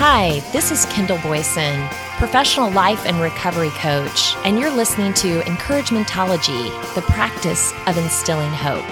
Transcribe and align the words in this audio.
Hi, 0.00 0.38
this 0.52 0.70
is 0.70 0.86
Kendall 0.86 1.18
Boyson, 1.24 1.88
professional 2.18 2.70
life 2.70 3.04
and 3.04 3.20
recovery 3.20 3.70
coach, 3.70 4.36
and 4.44 4.56
you're 4.56 4.70
listening 4.70 5.12
to 5.14 5.40
Encouragementology, 5.40 6.94
the 6.94 7.02
practice 7.02 7.72
of 7.88 7.98
instilling 7.98 8.52
hope. 8.52 8.84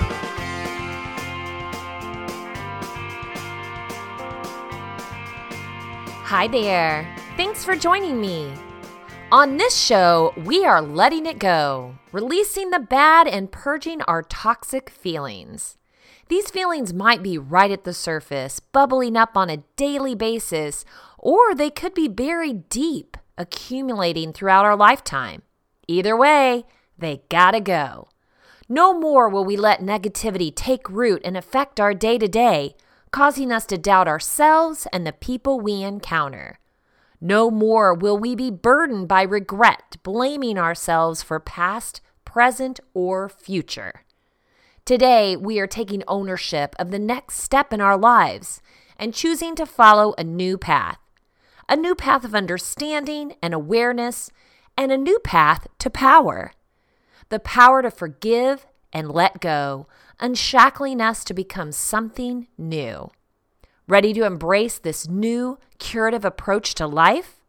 Hi 6.24 6.48
there. 6.48 7.09
Thanks 7.36 7.64
for 7.64 7.77
joining 7.77 8.20
me. 8.20 8.52
On 9.30 9.59
this 9.59 9.77
show, 9.77 10.34
we 10.45 10.64
are 10.64 10.82
letting 10.82 11.27
it 11.27 11.38
go, 11.38 11.95
releasing 12.11 12.70
the 12.70 12.80
bad 12.80 13.29
and 13.29 13.52
purging 13.52 14.02
our 14.02 14.25
toxic 14.25 14.91
feelings. 14.91 15.77
These 16.29 16.50
feelings 16.50 16.93
might 16.93 17.22
be 17.22 17.38
right 17.38 17.70
at 17.70 17.84
the 17.84 17.95
surface, 17.95 18.59
bubbling 18.59 19.16
up 19.16 19.36
on 19.36 19.48
a 19.48 19.62
daily 19.77 20.16
basis, 20.16 20.84
or 21.18 21.55
they 21.55 21.70
could 21.70 21.95
be 21.95 22.09
buried 22.09 22.68
deep, 22.68 23.16
accumulating 23.38 24.32
throughout 24.32 24.65
our 24.65 24.77
lifetime. 24.77 25.42
Either 25.87 26.16
way, 26.16 26.65
they 26.98 27.23
gotta 27.28 27.60
go. 27.60 28.09
No 28.68 28.92
more 28.92 29.28
will 29.28 29.45
we 29.45 29.56
let 29.56 29.80
negativity 29.80 30.52
take 30.52 30.91
root 30.91 31.23
and 31.24 31.37
affect 31.37 31.78
our 31.78 31.95
day 31.95 32.18
to 32.18 32.27
day, 32.27 32.74
causing 33.12 33.52
us 33.52 33.65
to 33.66 33.79
doubt 33.79 34.09
ourselves 34.09 34.88
and 34.93 35.06
the 35.06 35.12
people 35.12 35.60
we 35.60 35.82
encounter. 35.82 36.59
No 37.20 37.52
more 37.52 37.95
will 37.95 38.18
we 38.18 38.34
be 38.34 38.51
burdened 38.51 39.06
by 39.06 39.23
regret, 39.23 39.96
blaming 40.02 40.59
ourselves 40.59 41.23
for 41.23 41.38
past, 41.38 42.01
present, 42.24 42.80
or 42.95 43.29
future. 43.29 44.02
Today, 44.86 45.34
we 45.34 45.58
are 45.58 45.66
taking 45.66 46.04
ownership 46.06 46.76
of 46.78 46.92
the 46.92 46.98
next 47.00 47.38
step 47.38 47.72
in 47.72 47.80
our 47.80 47.98
lives 47.98 48.62
and 48.96 49.12
choosing 49.12 49.56
to 49.56 49.66
follow 49.66 50.14
a 50.16 50.22
new 50.22 50.56
path. 50.56 51.00
A 51.68 51.74
new 51.74 51.96
path 51.96 52.23
of 52.23 52.37
understanding 52.37 53.34
and 53.43 53.52
awareness, 53.52 54.30
and 54.76 54.93
a 54.93 54.96
new 54.96 55.18
path 55.18 55.66
to 55.80 55.90
power. 55.90 56.52
The 57.30 57.40
power 57.40 57.82
to 57.82 57.90
forgive 57.90 58.65
and 58.93 59.10
let 59.10 59.40
go, 59.40 59.88
unshackling 60.20 61.00
us 61.00 61.24
to 61.24 61.34
become 61.34 61.73
something 61.73 62.46
new. 62.56 63.10
Ready 63.88 64.12
to 64.12 64.25
embrace 64.25 64.78
this 64.78 65.09
new 65.09 65.59
curative 65.81 66.25
approach 66.25 66.76
to 66.76 66.87
life? 66.87 67.41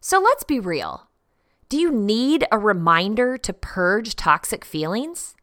So 0.00 0.20
let's 0.20 0.44
be 0.44 0.60
real. 0.60 1.08
Do 1.68 1.76
you 1.76 1.90
need 1.90 2.46
a 2.52 2.58
reminder 2.60 3.36
to 3.36 3.52
purge 3.52 4.14
toxic 4.14 4.64
feelings? 4.64 5.34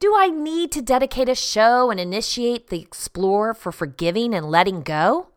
Do 0.00 0.14
I 0.16 0.28
need 0.28 0.70
to 0.72 0.82
dedicate 0.82 1.28
a 1.28 1.34
show 1.34 1.90
and 1.90 1.98
initiate 1.98 2.68
the 2.68 2.80
explore 2.80 3.52
for 3.52 3.72
forgiving 3.72 4.32
and 4.32 4.46
letting 4.46 4.82
go? 4.82 5.28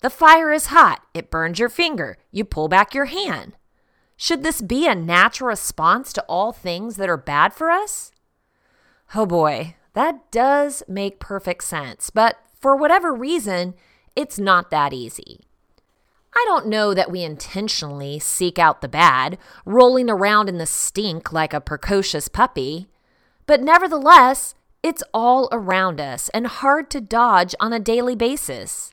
The 0.00 0.10
fire 0.10 0.52
is 0.52 0.66
hot. 0.66 1.02
It 1.14 1.30
burns 1.30 1.58
your 1.58 1.68
finger. 1.68 2.18
You 2.32 2.44
pull 2.44 2.68
back 2.68 2.92
your 2.92 3.06
hand. 3.06 3.56
Should 4.16 4.42
this 4.42 4.60
be 4.60 4.88
a 4.88 4.96
natural 4.96 5.48
response 5.48 6.12
to 6.14 6.22
all 6.22 6.52
things 6.52 6.96
that 6.96 7.08
are 7.08 7.16
bad 7.16 7.54
for 7.54 7.70
us? 7.70 8.10
Oh 9.14 9.26
boy, 9.26 9.76
that 9.92 10.30
does 10.32 10.82
make 10.88 11.20
perfect 11.20 11.62
sense, 11.62 12.10
but 12.10 12.36
for 12.60 12.74
whatever 12.74 13.14
reason, 13.14 13.74
it's 14.16 14.38
not 14.38 14.70
that 14.70 14.92
easy. 14.92 15.40
I 16.34 16.44
don't 16.46 16.66
know 16.66 16.94
that 16.94 17.10
we 17.10 17.22
intentionally 17.22 18.18
seek 18.18 18.58
out 18.58 18.80
the 18.80 18.88
bad, 18.88 19.38
rolling 19.64 20.10
around 20.10 20.48
in 20.48 20.58
the 20.58 20.66
stink 20.66 21.32
like 21.32 21.54
a 21.54 21.60
precocious 21.60 22.26
puppy. 22.26 22.88
But 23.48 23.62
nevertheless, 23.62 24.54
it's 24.82 25.02
all 25.14 25.48
around 25.50 26.02
us 26.02 26.28
and 26.34 26.46
hard 26.46 26.90
to 26.90 27.00
dodge 27.00 27.54
on 27.58 27.72
a 27.72 27.80
daily 27.80 28.14
basis. 28.14 28.92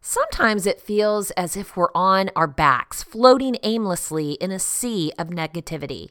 Sometimes 0.00 0.64
it 0.64 0.80
feels 0.80 1.32
as 1.32 1.56
if 1.56 1.76
we're 1.76 1.92
on 1.92 2.30
our 2.36 2.46
backs, 2.46 3.02
floating 3.02 3.56
aimlessly 3.64 4.34
in 4.34 4.52
a 4.52 4.60
sea 4.60 5.12
of 5.18 5.30
negativity, 5.30 6.10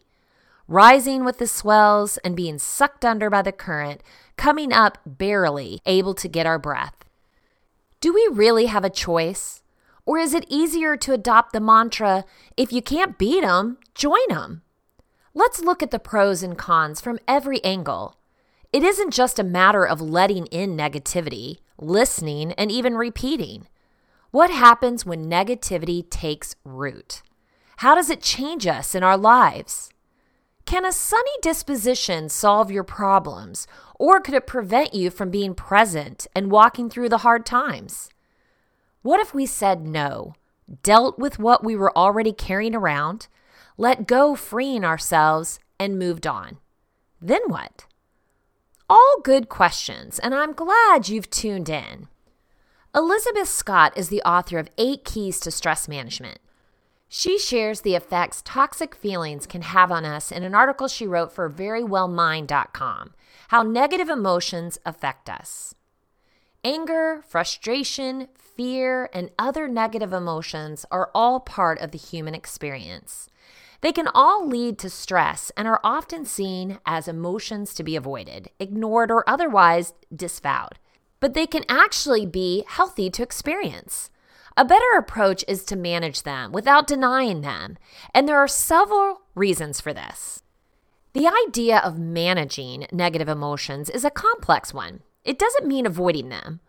rising 0.67 1.23
with 1.23 1.37
the 1.37 1.47
swells 1.47 2.17
and 2.17 2.35
being 2.35 2.59
sucked 2.59 3.05
under 3.05 3.29
by 3.29 3.41
the 3.41 3.53
current, 3.53 4.03
coming 4.35 4.73
up 4.73 4.97
barely 5.05 5.79
able 5.85 6.13
to 6.15 6.27
get 6.27 6.45
our 6.45 6.59
breath. 6.59 7.05
Do 8.01 8.13
we 8.13 8.29
really 8.29 8.65
have 8.65 8.83
a 8.83 8.89
choice? 8.89 9.63
Or 10.05 10.17
is 10.17 10.33
it 10.33 10.45
easier 10.49 10.97
to 10.97 11.13
adopt 11.13 11.53
the 11.53 11.61
mantra, 11.61 12.25
if 12.57 12.73
you 12.73 12.81
can't 12.81 13.17
beat 13.17 13.45
'em, 13.45 13.77
join 13.95 14.29
'em? 14.29 14.63
Let's 15.33 15.61
look 15.61 15.83
at 15.83 15.91
the 15.91 15.99
pros 15.99 16.41
and 16.41 16.57
cons 16.57 16.99
from 16.99 17.19
every 17.27 17.63
angle. 17.63 18.15
It 18.73 18.83
isn't 18.83 19.13
just 19.13 19.39
a 19.39 19.43
matter 19.43 19.85
of 19.85 20.01
letting 20.01 20.47
in 20.47 20.75
negativity, 20.75 21.57
listening, 21.77 22.53
and 22.53 22.71
even 22.71 22.95
repeating. 22.95 23.67
What 24.31 24.51
happens 24.51 25.05
when 25.05 25.29
negativity 25.29 26.07
takes 26.09 26.55
root? 26.63 27.21
How 27.77 27.95
does 27.95 28.09
it 28.09 28.21
change 28.21 28.67
us 28.67 28.93
in 28.93 29.03
our 29.03 29.17
lives? 29.17 29.89
Can 30.65 30.85
a 30.85 30.91
sunny 30.91 31.31
disposition 31.41 32.29
solve 32.29 32.69
your 32.69 32.83
problems, 32.83 33.65
or 33.99 34.19
could 34.19 34.35
it 34.35 34.45
prevent 34.45 34.93
you 34.93 35.09
from 35.09 35.31
being 35.31 35.55
present 35.55 36.27
and 36.35 36.51
walking 36.51 36.89
through 36.89 37.09
the 37.09 37.19
hard 37.19 37.45
times? 37.45 38.09
What 39.01 39.19
if 39.19 39.33
we 39.33 39.45
said 39.45 39.87
no, 39.87 40.35
dealt 40.83 41.17
with 41.17 41.39
what 41.39 41.63
we 41.63 41.75
were 41.75 41.97
already 41.97 42.33
carrying 42.33 42.75
around, 42.75 43.27
let 43.79 44.07
go, 44.07 44.35
freeing 44.35 44.83
ourselves, 44.83 45.57
and 45.79 45.97
moved 45.97 46.27
on. 46.27 46.57
Then 47.21 47.39
what? 47.47 47.85
All 48.89 49.21
good 49.23 49.47
questions, 49.47 50.19
and 50.19 50.35
I'm 50.35 50.51
glad 50.51 51.07
you've 51.07 51.29
tuned 51.29 51.69
in. 51.69 52.09
Elizabeth 52.93 53.47
Scott 53.47 53.93
is 53.95 54.09
the 54.09 54.21
author 54.23 54.59
of 54.59 54.67
Eight 54.77 55.05
Keys 55.05 55.39
to 55.39 55.49
Stress 55.49 55.87
Management. 55.87 56.39
She 57.07 57.39
shares 57.39 57.79
the 57.79 57.95
effects 57.95 58.41
toxic 58.43 58.95
feelings 58.95 59.47
can 59.47 59.61
have 59.61 59.93
on 59.93 60.03
us 60.03 60.29
in 60.29 60.43
an 60.43 60.53
article 60.53 60.89
she 60.89 61.07
wrote 61.07 61.31
for 61.31 61.49
verywellmind.com 61.49 63.13
How 63.47 63.63
Negative 63.63 64.09
Emotions 64.09 64.77
Affect 64.85 65.29
Us. 65.29 65.73
Anger, 66.65 67.21
frustration, 67.25 68.27
fear, 68.35 69.09
and 69.13 69.31
other 69.39 69.69
negative 69.69 70.11
emotions 70.11 70.85
are 70.91 71.11
all 71.15 71.39
part 71.39 71.79
of 71.79 71.91
the 71.91 71.97
human 71.97 72.35
experience. 72.35 73.29
They 73.81 73.91
can 73.91 74.07
all 74.13 74.47
lead 74.47 74.77
to 74.79 74.89
stress 74.89 75.51
and 75.55 75.67
are 75.67 75.79
often 75.83 76.25
seen 76.25 76.79
as 76.85 77.07
emotions 77.07 77.73
to 77.75 77.83
be 77.83 77.95
avoided, 77.95 78.49
ignored, 78.59 79.09
or 79.09 79.27
otherwise 79.27 79.93
disavowed. 80.13 80.79
But 81.19 81.33
they 81.33 81.47
can 81.47 81.63
actually 81.69 82.25
be 82.25 82.63
healthy 82.67 83.09
to 83.11 83.23
experience. 83.23 84.09
A 84.57 84.65
better 84.65 84.97
approach 84.97 85.45
is 85.47 85.63
to 85.65 85.77
manage 85.77 86.23
them 86.23 86.51
without 86.51 86.87
denying 86.87 87.41
them, 87.41 87.77
and 88.13 88.27
there 88.27 88.39
are 88.39 88.47
several 88.47 89.21
reasons 89.33 89.79
for 89.79 89.93
this. 89.93 90.43
The 91.13 91.29
idea 91.47 91.79
of 91.79 91.97
managing 91.97 92.85
negative 92.91 93.29
emotions 93.29 93.89
is 93.89 94.03
a 94.03 94.11
complex 94.11 94.73
one. 94.73 95.01
It 95.23 95.39
doesn't 95.39 95.67
mean 95.67 95.85
avoiding 95.85 96.29
them. 96.29 96.59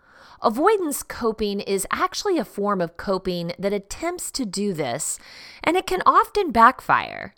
Avoidance 0.43 1.03
coping 1.03 1.61
is 1.61 1.87
actually 1.91 2.39
a 2.39 2.45
form 2.47 2.81
of 2.81 2.97
coping 2.97 3.53
that 3.59 3.75
attempts 3.75 4.31
to 4.31 4.47
do 4.47 4.73
this, 4.73 5.19
and 5.63 5.77
it 5.77 5.87
can 5.87 6.03
often 6.07 6.51
backfire. 6.51 7.35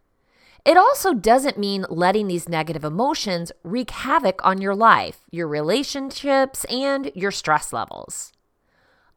It 0.65 0.77
also 0.77 1.13
doesn't 1.13 1.59
mean 1.59 1.85
letting 1.89 2.29
these 2.29 2.49
negative 2.49 2.85
emotions 2.85 3.51
wreak 3.65 3.91
havoc 3.91 4.41
on 4.47 4.61
your 4.61 4.77
life, 4.77 5.23
your 5.33 5.49
relationships, 5.49 6.65
and 6.67 7.11
your 7.17 7.33
stress 7.33 7.73
levels. 7.73 8.33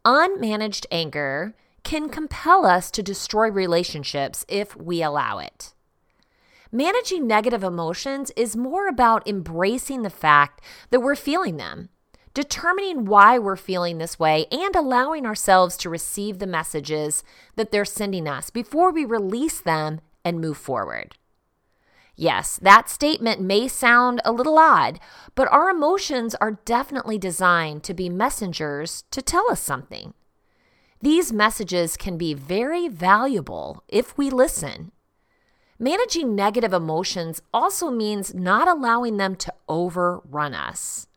Unmanaged 0.04 0.88
anger 0.92 1.54
can 1.84 2.10
compel 2.10 2.66
us 2.66 2.90
to 2.90 3.04
destroy 3.04 3.52
relationships 3.52 4.44
if 4.48 4.76
we 4.76 5.04
allow 5.04 5.38
it. 5.38 5.76
Managing 6.72 7.28
negative 7.28 7.64
emotions 7.64 8.32
is 8.36 8.56
more 8.56 8.88
about 8.88 9.28
embracing 9.28 10.02
the 10.02 10.10
fact 10.10 10.62
that 10.90 11.02
we're 11.02 11.16
feeling 11.16 11.58
them 11.58 11.90
determining 12.36 13.06
why 13.06 13.40
we're 13.40 13.56
feeling 13.56 13.98
this 13.98 14.20
way, 14.20 14.46
and 14.52 14.76
allowing 14.76 15.26
ourselves 15.26 15.78
to 15.78 15.90
receive 15.90 16.38
the 16.38 16.46
messages 16.46 17.24
that 17.56 17.72
they're 17.72 17.86
sending 17.86 18.28
us 18.28 18.52
before 18.52 18.92
we 18.92 19.06
release 19.06 19.60
them 19.60 20.02
and 20.24 20.42
move 20.42 20.58
forward. 20.58 21.16
Yes, 22.18 22.60
that 22.62 22.90
statement 22.90 23.42
may 23.42 23.68
sound 23.70 24.22
a 24.24 24.34
little 24.34 24.58
odd, 24.58 25.00
but 25.34 25.52
our 25.52 25.70
emotions 25.70 26.36
are 26.36 26.60
definitely 26.66 27.18
designed 27.18 27.84
to 27.84 27.94
be 27.94 28.10
messengers 28.10 29.06
to 29.12 29.22
tell 29.22 29.50
us 29.50 29.62
something. 29.62 30.14
These 31.02 31.32
messages 31.32 31.96
can 31.96 32.18
be 32.18 32.34
very 32.34 32.90
valuable 32.90 33.84
if 33.88 34.18
we 34.18 34.30
listen. 34.30 34.92
Managing 35.80 36.36
negative 36.36 36.74
emotions 36.74 37.42
also 37.54 37.90
means 37.90 38.34
not 38.34 38.68
allowing 38.68 39.18
them 39.18 39.36
to 39.38 39.54
overrun 39.70 40.54
us 40.54 41.08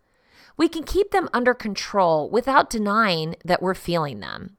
we 0.59 0.69
can 0.69 0.83
keep 0.83 1.13
them 1.13 1.31
under 1.33 1.55
control 1.55 2.29
without 2.29 2.69
denying 2.69 3.37
that 3.45 3.63
we're 3.63 3.75
feeling 3.75 4.21
them. 4.21 4.57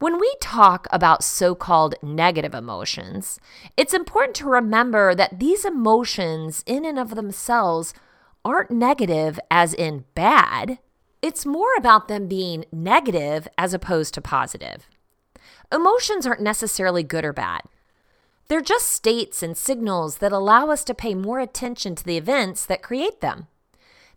When 0.00 0.18
we 0.18 0.34
talk 0.40 0.86
about 0.90 1.24
so 1.24 1.54
called 1.54 1.96
negative 2.02 2.54
emotions, 2.54 3.38
it's 3.76 3.92
important 3.92 4.36
to 4.36 4.48
remember 4.48 5.14
that 5.14 5.38
these 5.38 5.64
emotions, 5.64 6.62
in 6.66 6.84
and 6.84 6.98
of 6.98 7.14
themselves, 7.14 7.92
aren't 8.44 8.70
negative 8.70 9.38
as 9.50 9.74
in 9.74 10.04
bad. 10.14 10.78
It's 11.20 11.44
more 11.44 11.74
about 11.76 12.06
them 12.06 12.28
being 12.28 12.64
negative 12.72 13.48
as 13.58 13.74
opposed 13.74 14.14
to 14.14 14.20
positive. 14.20 14.88
Emotions 15.72 16.26
aren't 16.26 16.40
necessarily 16.40 17.02
good 17.02 17.24
or 17.24 17.32
bad. 17.32 17.62
They're 18.46 18.62
just 18.62 18.86
states 18.86 19.42
and 19.42 19.56
signals 19.56 20.18
that 20.18 20.32
allow 20.32 20.70
us 20.70 20.84
to 20.84 20.94
pay 20.94 21.14
more 21.14 21.40
attention 21.40 21.96
to 21.96 22.04
the 22.04 22.16
events 22.16 22.64
that 22.66 22.82
create 22.82 23.20
them. 23.20 23.48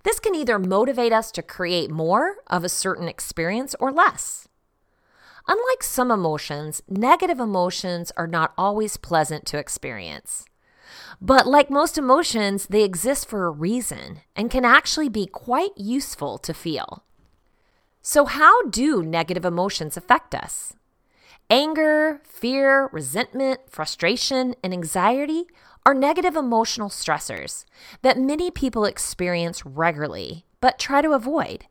This 0.04 0.20
can 0.20 0.36
either 0.36 0.60
motivate 0.60 1.14
us 1.14 1.32
to 1.32 1.42
create 1.42 1.92
more 1.92 2.38
of 2.48 2.64
a 2.64 2.70
certain 2.70 3.08
experience 3.08 3.76
or 3.80 3.92
less. 3.92 4.48
Unlike 5.48 5.84
some 5.84 6.12
emotions, 6.12 6.82
negative 6.88 7.40
emotions 7.40 8.12
are 8.16 8.28
not 8.28 8.54
always 8.58 8.98
pleasant 8.98 9.46
to 9.48 9.58
experience. 9.58 10.46
But 11.20 11.48
like 11.48 11.70
most 11.70 11.98
emotions, 11.98 12.68
they 12.68 12.84
exist 12.84 13.28
for 13.28 13.46
a 13.46 13.52
reason 13.52 14.22
and 14.36 14.52
can 14.52 14.66
actually 14.66 15.10
be 15.10 15.26
quite 15.26 15.72
useful 15.76 16.38
to 16.40 16.54
feel. 16.54 17.04
So, 18.02 18.26
how 18.26 18.64
do 18.64 19.04
negative 19.04 19.46
emotions 19.46 19.96
affect 19.96 20.34
us? 20.34 20.74
Anger, 21.50 22.22
fear, 22.24 22.90
resentment, 22.92 23.62
frustration, 23.70 24.56
and 24.64 24.74
anxiety 24.74 25.46
are 25.86 25.94
negative 25.94 26.36
emotional 26.36 26.90
stressors 26.90 27.66
that 28.02 28.18
many 28.18 28.52
people 28.52 28.86
experience 28.86 29.66
regularly 29.66 30.46
but 30.62 30.80
try 30.80 31.02
to 31.02 31.12
avoid. 31.12 31.66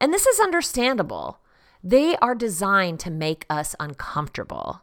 And 0.00 0.14
this 0.14 0.26
is 0.26 0.40
understandable. 0.40 1.40
They 1.82 2.16
are 2.16 2.34
designed 2.34 3.00
to 3.00 3.10
make 3.10 3.44
us 3.50 3.74
uncomfortable. 3.80 4.82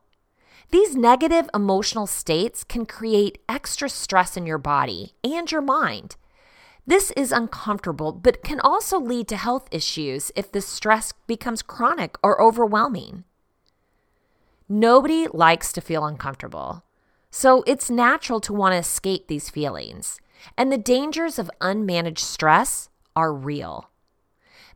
These 0.70 0.96
negative 0.96 1.50
emotional 1.54 2.08
states 2.08 2.64
can 2.64 2.86
create 2.86 3.38
extra 3.48 3.88
stress 3.88 4.36
in 4.36 4.46
your 4.46 4.58
body 4.58 5.14
and 5.24 5.50
your 5.50 5.62
mind. 5.62 6.18
This 6.86 7.12
is 7.12 7.32
uncomfortable, 7.32 8.12
but 8.12 8.44
can 8.44 8.60
also 8.60 9.00
lead 9.00 9.28
to 9.30 9.38
health 9.38 9.68
issues 9.72 10.32
if 10.36 10.52
the 10.52 10.62
stress 10.62 11.14
becomes 11.26 11.62
chronic 11.62 12.18
or 12.22 12.42
overwhelming. 12.42 13.24
Nobody 14.70 15.28
likes 15.28 15.72
to 15.74 15.82
feel 15.82 16.06
uncomfortable. 16.06 16.84
So 17.30 17.64
it's 17.68 17.90
natural 17.90 18.40
to 18.42 18.54
want 18.54 18.74
to 18.74 18.80
escape 18.80 19.28
these 19.28 19.50
feelings. 19.50 20.20
And 20.58 20.72
the 20.72 20.78
dangers 20.78 21.40
of 21.40 21.52
unmanaged 21.62 22.20
stress 22.20 22.90
are 23.16 23.34
real. 23.34 23.90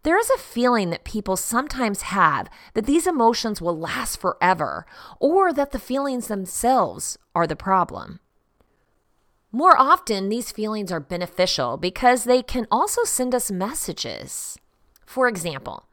There 0.03 0.17
is 0.17 0.31
a 0.31 0.37
feeling 0.37 0.89
that 0.89 1.03
people 1.03 1.37
sometimes 1.37 2.01
have 2.03 2.49
that 2.73 2.85
these 2.87 3.05
emotions 3.05 3.61
will 3.61 3.77
last 3.77 4.19
forever 4.19 4.85
or 5.19 5.53
that 5.53 5.71
the 5.71 5.79
feelings 5.79 6.27
themselves 6.27 7.17
are 7.35 7.45
the 7.45 7.55
problem. 7.55 8.19
More 9.51 9.77
often, 9.77 10.29
these 10.29 10.51
feelings 10.51 10.91
are 10.91 10.99
beneficial 10.99 11.77
because 11.77 12.23
they 12.23 12.41
can 12.41 12.65
also 12.71 13.03
send 13.03 13.35
us 13.35 13.51
messages. 13.51 14.57
For 15.05 15.27
example, 15.27 15.87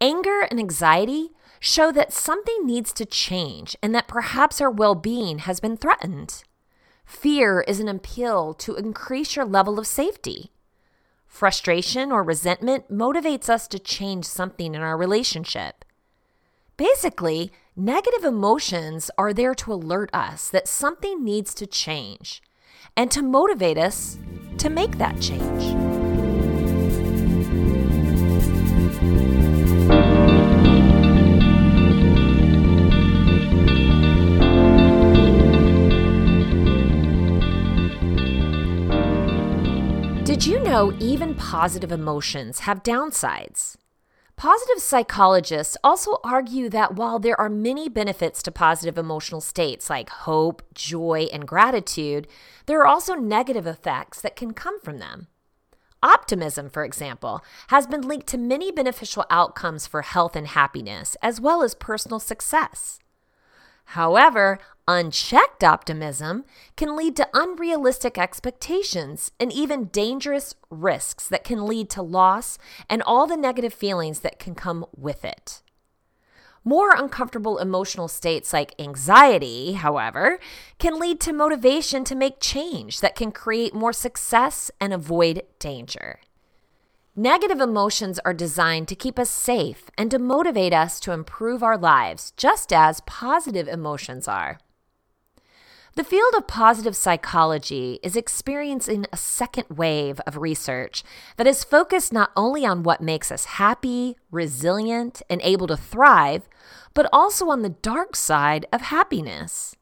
anger 0.00 0.40
and 0.50 0.58
anxiety 0.58 1.30
show 1.60 1.92
that 1.92 2.12
something 2.12 2.66
needs 2.66 2.92
to 2.94 3.04
change 3.04 3.76
and 3.82 3.94
that 3.94 4.08
perhaps 4.08 4.60
our 4.60 4.70
well 4.70 4.94
being 4.94 5.38
has 5.40 5.60
been 5.60 5.76
threatened. 5.76 6.44
Fear 7.04 7.62
is 7.68 7.80
an 7.80 7.88
appeal 7.88 8.54
to 8.54 8.76
increase 8.76 9.36
your 9.36 9.44
level 9.44 9.78
of 9.78 9.86
safety. 9.86 10.50
Frustration 11.26 12.12
or 12.12 12.22
resentment 12.22 12.90
motivates 12.90 13.48
us 13.48 13.66
to 13.68 13.78
change 13.78 14.24
something 14.24 14.74
in 14.74 14.80
our 14.80 14.96
relationship. 14.96 15.84
Basically, 16.76 17.52
negative 17.76 18.24
emotions 18.24 19.10
are 19.18 19.32
there 19.32 19.54
to 19.54 19.72
alert 19.72 20.10
us 20.12 20.48
that 20.48 20.68
something 20.68 21.24
needs 21.24 21.54
to 21.54 21.66
change 21.66 22.42
and 22.96 23.10
to 23.10 23.22
motivate 23.22 23.78
us 23.78 24.18
to 24.58 24.70
make 24.70 24.98
that 24.98 25.20
change. 25.20 25.93
Know 40.74 40.92
even 40.98 41.36
positive 41.36 41.92
emotions 41.92 42.58
have 42.60 42.82
downsides? 42.82 43.76
Positive 44.34 44.82
psychologists 44.82 45.76
also 45.84 46.16
argue 46.24 46.68
that 46.68 46.96
while 46.96 47.20
there 47.20 47.40
are 47.40 47.48
many 47.48 47.88
benefits 47.88 48.42
to 48.42 48.50
positive 48.50 48.98
emotional 48.98 49.40
states 49.40 49.88
like 49.88 50.10
hope, 50.10 50.64
joy, 50.74 51.28
and 51.32 51.46
gratitude, 51.46 52.26
there 52.66 52.80
are 52.80 52.88
also 52.88 53.14
negative 53.14 53.68
effects 53.68 54.20
that 54.20 54.34
can 54.34 54.52
come 54.52 54.80
from 54.80 54.98
them. 54.98 55.28
Optimism, 56.02 56.68
for 56.68 56.84
example, 56.84 57.44
has 57.68 57.86
been 57.86 58.00
linked 58.00 58.26
to 58.26 58.36
many 58.36 58.72
beneficial 58.72 59.24
outcomes 59.30 59.86
for 59.86 60.02
health 60.02 60.34
and 60.34 60.48
happiness, 60.48 61.16
as 61.22 61.40
well 61.40 61.62
as 61.62 61.76
personal 61.76 62.18
success. 62.18 62.98
However, 63.86 64.58
unchecked 64.86 65.64
optimism 65.64 66.44
can 66.76 66.96
lead 66.96 67.16
to 67.16 67.28
unrealistic 67.32 68.18
expectations 68.18 69.30
and 69.38 69.52
even 69.52 69.86
dangerous 69.86 70.54
risks 70.70 71.28
that 71.28 71.44
can 71.44 71.66
lead 71.66 71.90
to 71.90 72.02
loss 72.02 72.58
and 72.88 73.02
all 73.02 73.26
the 73.26 73.36
negative 73.36 73.72
feelings 73.72 74.20
that 74.20 74.38
can 74.38 74.54
come 74.54 74.84
with 74.96 75.24
it. 75.24 75.62
More 76.66 76.94
uncomfortable 76.94 77.58
emotional 77.58 78.08
states 78.08 78.52
like 78.54 78.74
anxiety, 78.78 79.74
however, 79.74 80.38
can 80.78 80.98
lead 80.98 81.20
to 81.20 81.32
motivation 81.32 82.04
to 82.04 82.14
make 82.14 82.40
change 82.40 83.00
that 83.00 83.14
can 83.14 83.32
create 83.32 83.74
more 83.74 83.92
success 83.92 84.70
and 84.80 84.92
avoid 84.92 85.42
danger. 85.58 86.20
Negative 87.16 87.60
emotions 87.60 88.18
are 88.24 88.34
designed 88.34 88.88
to 88.88 88.96
keep 88.96 89.20
us 89.20 89.30
safe 89.30 89.88
and 89.96 90.10
to 90.10 90.18
motivate 90.18 90.72
us 90.72 90.98
to 90.98 91.12
improve 91.12 91.62
our 91.62 91.78
lives, 91.78 92.32
just 92.36 92.72
as 92.72 93.02
positive 93.02 93.68
emotions 93.68 94.26
are. 94.26 94.58
The 95.94 96.02
field 96.02 96.34
of 96.36 96.48
positive 96.48 96.96
psychology 96.96 98.00
is 98.02 98.16
experiencing 98.16 99.06
a 99.12 99.16
second 99.16 99.66
wave 99.70 100.18
of 100.26 100.38
research 100.38 101.04
that 101.36 101.46
is 101.46 101.62
focused 101.62 102.12
not 102.12 102.32
only 102.36 102.66
on 102.66 102.82
what 102.82 103.00
makes 103.00 103.30
us 103.30 103.44
happy, 103.44 104.16
resilient, 104.32 105.22
and 105.30 105.40
able 105.44 105.68
to 105.68 105.76
thrive, 105.76 106.48
but 106.94 107.08
also 107.12 107.48
on 107.48 107.62
the 107.62 107.68
dark 107.68 108.16
side 108.16 108.66
of 108.72 108.80
happiness. 108.80 109.76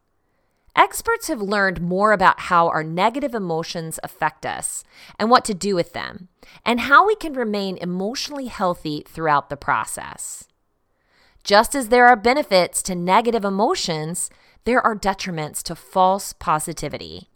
Experts 0.74 1.28
have 1.28 1.42
learned 1.42 1.82
more 1.82 2.12
about 2.12 2.40
how 2.40 2.68
our 2.68 2.82
negative 2.82 3.34
emotions 3.34 4.00
affect 4.02 4.46
us 4.46 4.84
and 5.18 5.28
what 5.28 5.44
to 5.44 5.52
do 5.52 5.74
with 5.74 5.92
them, 5.92 6.28
and 6.64 6.80
how 6.80 7.06
we 7.06 7.14
can 7.14 7.34
remain 7.34 7.76
emotionally 7.76 8.46
healthy 8.46 9.04
throughout 9.06 9.50
the 9.50 9.56
process. 9.56 10.48
Just 11.44 11.74
as 11.74 11.88
there 11.88 12.06
are 12.06 12.16
benefits 12.16 12.82
to 12.84 12.94
negative 12.94 13.44
emotions, 13.44 14.30
there 14.64 14.80
are 14.80 14.96
detriments 14.96 15.62
to 15.64 15.74
false 15.74 16.32
positivity. 16.32 17.28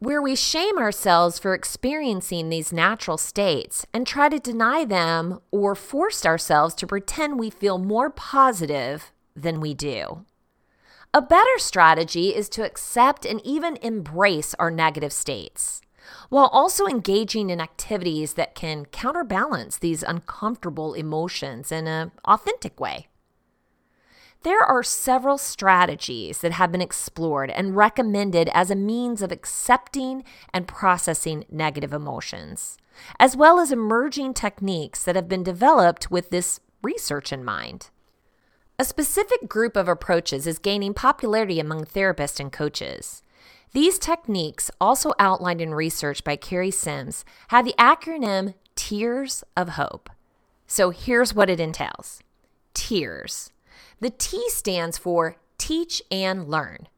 Where 0.00 0.20
we 0.20 0.34
shame 0.34 0.76
ourselves 0.76 1.38
for 1.38 1.54
experiencing 1.54 2.48
these 2.48 2.72
natural 2.72 3.18
states 3.18 3.86
and 3.94 4.06
try 4.06 4.28
to 4.28 4.40
deny 4.40 4.84
them 4.84 5.40
or 5.50 5.74
force 5.74 6.26
ourselves 6.26 6.74
to 6.76 6.86
pretend 6.86 7.38
we 7.38 7.50
feel 7.50 7.78
more 7.78 8.10
positive 8.10 9.12
than 9.36 9.60
we 9.60 9.74
do. 9.74 10.24
A 11.14 11.22
better 11.22 11.58
strategy 11.58 12.34
is 12.34 12.48
to 12.48 12.64
accept 12.64 13.24
and 13.24 13.40
even 13.46 13.76
embrace 13.76 14.52
our 14.54 14.68
negative 14.68 15.12
states, 15.12 15.80
while 16.28 16.46
also 16.46 16.86
engaging 16.86 17.50
in 17.50 17.60
activities 17.60 18.34
that 18.34 18.56
can 18.56 18.86
counterbalance 18.86 19.78
these 19.78 20.02
uncomfortable 20.02 20.92
emotions 20.92 21.70
in 21.70 21.86
an 21.86 22.10
authentic 22.24 22.80
way. 22.80 23.06
There 24.42 24.64
are 24.64 24.82
several 24.82 25.38
strategies 25.38 26.38
that 26.40 26.50
have 26.50 26.72
been 26.72 26.82
explored 26.82 27.48
and 27.48 27.76
recommended 27.76 28.50
as 28.52 28.72
a 28.72 28.74
means 28.74 29.22
of 29.22 29.30
accepting 29.30 30.24
and 30.52 30.66
processing 30.66 31.44
negative 31.48 31.92
emotions, 31.92 32.76
as 33.20 33.36
well 33.36 33.60
as 33.60 33.70
emerging 33.70 34.34
techniques 34.34 35.04
that 35.04 35.14
have 35.14 35.28
been 35.28 35.44
developed 35.44 36.10
with 36.10 36.30
this 36.30 36.58
research 36.82 37.32
in 37.32 37.44
mind. 37.44 37.90
A 38.76 38.84
specific 38.84 39.48
group 39.48 39.76
of 39.76 39.86
approaches 39.86 40.48
is 40.48 40.58
gaining 40.58 40.94
popularity 40.94 41.60
among 41.60 41.84
therapists 41.84 42.40
and 42.40 42.50
coaches. 42.50 43.22
These 43.72 44.00
techniques, 44.00 44.68
also 44.80 45.12
outlined 45.16 45.60
in 45.60 45.74
research 45.74 46.24
by 46.24 46.34
Carrie 46.34 46.72
Sims, 46.72 47.24
have 47.48 47.64
the 47.64 47.74
acronym 47.78 48.54
Tears 48.74 49.44
of 49.56 49.70
Hope. 49.70 50.10
So 50.66 50.90
here's 50.90 51.32
what 51.32 51.48
it 51.48 51.60
entails 51.60 52.20
Tears. 52.74 53.52
The 54.00 54.10
T 54.10 54.42
stands 54.48 54.98
for 54.98 55.36
Teach 55.56 56.02
and 56.10 56.48
Learn. 56.48 56.88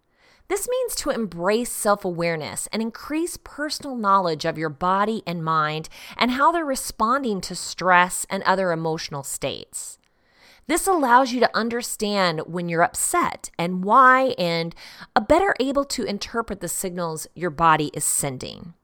This 0.49 0.67
means 0.71 0.95
to 0.97 1.11
embrace 1.11 1.71
self 1.71 2.07
awareness 2.07 2.69
and 2.73 2.81
increase 2.81 3.37
personal 3.37 3.97
knowledge 3.97 4.47
of 4.47 4.57
your 4.57 4.71
body 4.71 5.23
and 5.27 5.45
mind 5.45 5.91
and 6.17 6.31
how 6.31 6.53
they're 6.53 6.65
responding 6.65 7.43
to 7.43 7.55
stress 7.55 8.25
and 8.31 8.43
other 8.45 8.73
emotional 8.73 9.23
states. 9.23 9.99
This 10.69 10.87
allows 10.89 11.33
you 11.33 11.39
to 11.41 11.57
understand 11.57 12.41
when 12.47 12.69
you're 12.69 12.83
upset 12.83 13.51
and 13.57 13.85
why, 13.85 14.35
and 14.37 14.75
a 15.15 15.21
better 15.21 15.55
able 15.61 15.85
to 15.85 16.03
interpret 16.03 16.61
the 16.61 16.69
signals 16.69 17.29
your 17.35 17.51
body 17.51 17.91
is 17.95 18.05
sending. 18.05 18.75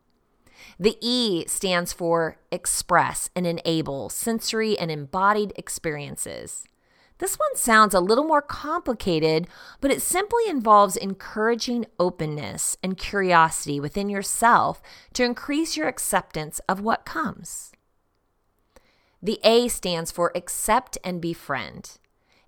The 0.78 0.96
E 1.00 1.44
stands 1.48 1.92
for 1.92 2.36
express 2.52 3.30
and 3.34 3.46
enable 3.46 4.08
sensory 4.08 4.78
and 4.78 4.90
embodied 4.90 5.52
experiences. 5.56 6.64
This 7.18 7.36
one 7.36 7.56
sounds 7.56 7.94
a 7.94 8.00
little 8.00 8.24
more 8.24 8.42
complicated, 8.42 9.46
but 9.80 9.90
it 9.90 10.02
simply 10.02 10.44
involves 10.48 10.96
encouraging 10.96 11.86
openness 11.98 12.76
and 12.82 12.96
curiosity 12.96 13.78
within 13.78 14.08
yourself 14.08 14.82
to 15.14 15.24
increase 15.24 15.76
your 15.76 15.88
acceptance 15.88 16.60
of 16.68 16.80
what 16.80 17.04
comes. 17.04 17.71
The 19.22 19.38
A 19.44 19.68
stands 19.68 20.10
for 20.10 20.32
accept 20.34 20.98
and 21.04 21.20
befriend. 21.20 21.98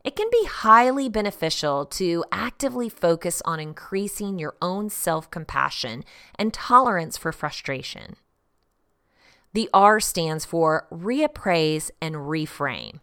It 0.04 0.16
can 0.16 0.28
be 0.30 0.44
highly 0.44 1.08
beneficial 1.08 1.86
to 1.86 2.24
actively 2.32 2.88
focus 2.88 3.40
on 3.44 3.60
increasing 3.60 4.38
your 4.38 4.54
own 4.60 4.90
self 4.90 5.30
compassion 5.30 6.04
and 6.38 6.52
tolerance 6.52 7.16
for 7.16 7.32
frustration. 7.32 8.16
The 9.54 9.70
R 9.72 10.00
stands 10.00 10.44
for 10.44 10.88
reappraise 10.90 11.90
and 12.02 12.16
reframe. 12.16 12.98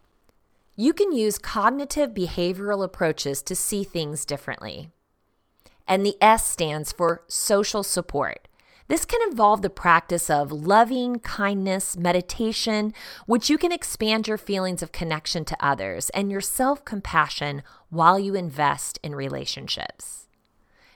You 0.75 0.93
can 0.93 1.13
use 1.13 1.37
cognitive 1.37 2.11
behavioral 2.11 2.83
approaches 2.83 3.41
to 3.43 3.55
see 3.55 3.83
things 3.83 4.25
differently. 4.25 4.89
And 5.87 6.05
the 6.05 6.17
S 6.21 6.45
stands 6.45 6.91
for 6.91 7.23
social 7.27 7.83
support. 7.83 8.47
This 8.87 9.05
can 9.05 9.21
involve 9.29 9.61
the 9.61 9.69
practice 9.69 10.29
of 10.29 10.51
loving 10.51 11.19
kindness, 11.19 11.95
meditation, 11.95 12.93
which 13.25 13.49
you 13.49 13.57
can 13.57 13.71
expand 13.71 14.27
your 14.27 14.37
feelings 14.37 14.83
of 14.83 14.91
connection 14.91 15.45
to 15.45 15.57
others 15.59 16.09
and 16.11 16.31
your 16.31 16.41
self 16.41 16.83
compassion 16.83 17.63
while 17.89 18.19
you 18.19 18.35
invest 18.35 18.99
in 19.03 19.15
relationships. 19.15 20.27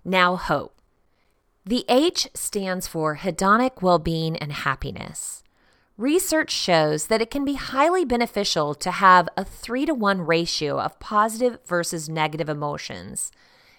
Now, 0.04 0.36
hope. 0.36 0.82
The 1.66 1.86
H 1.90 2.28
stands 2.36 2.88
for 2.88 3.18
hedonic 3.18 3.82
well 3.82 3.98
being 3.98 4.38
and 4.38 4.52
happiness. 4.54 5.44
Research 5.98 6.52
shows 6.52 7.08
that 7.08 7.22
it 7.22 7.32
can 7.32 7.46
be 7.46 7.54
highly 7.54 8.04
beneficial 8.04 8.76
to 8.76 8.92
have 8.92 9.30
a 9.38 9.46
3 9.46 9.86
to 9.86 9.94
1 9.94 10.22
ratio 10.22 10.80
of 10.80 11.00
positive 11.00 11.58
versus 11.66 12.10
negative 12.10 12.50
emotions, 12.50 13.32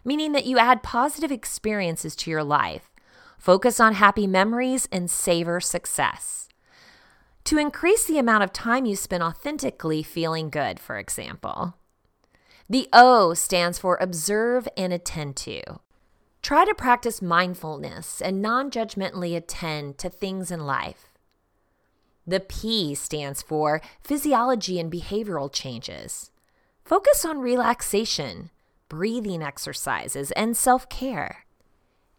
meaning 0.03 0.33
that 0.33 0.47
you 0.47 0.59
add 0.59 0.83
positive 0.83 1.31
experiences 1.31 2.17
to 2.17 2.31
your 2.31 2.43
life, 2.43 2.91
focus 3.47 3.79
on 3.79 3.95
happy 3.95 4.27
memories, 4.27 4.89
and 4.91 5.09
savor 5.09 5.61
success. 5.61 6.49
To 7.45 7.59
increase 7.59 8.05
the 8.05 8.19
amount 8.19 8.43
of 8.43 8.53
time 8.53 8.87
you 8.87 8.97
spend 8.97 9.23
authentically 9.23 10.03
feeling 10.03 10.51
good, 10.51 10.81
for 10.81 10.99
example. 10.99 11.77
The 12.69 12.89
O 12.93 13.35
stands 13.35 13.79
for 13.79 13.99
observe 14.01 14.67
and 14.77 14.93
attend 14.93 15.37
to. 15.37 15.63
Try 16.43 16.65
to 16.65 16.75
practice 16.75 17.23
mindfulness 17.23 18.21
and 18.21 18.43
non 18.43 18.69
judgmentally 18.69 19.37
attend 19.37 19.97
to 19.99 20.11
things 20.11 20.51
in 20.51 20.67
life. 20.67 21.13
The 22.27 22.41
P 22.41 22.97
stands 22.97 23.43
for 23.43 23.81
physiology 24.03 24.81
and 24.81 24.91
behavioral 24.91 25.53
changes. 25.53 26.33
Focus 26.85 27.25
on 27.25 27.39
relaxation, 27.39 28.51
breathing 28.89 29.41
exercises, 29.41 30.33
and 30.33 30.57
self 30.57 30.89
care. 30.89 31.46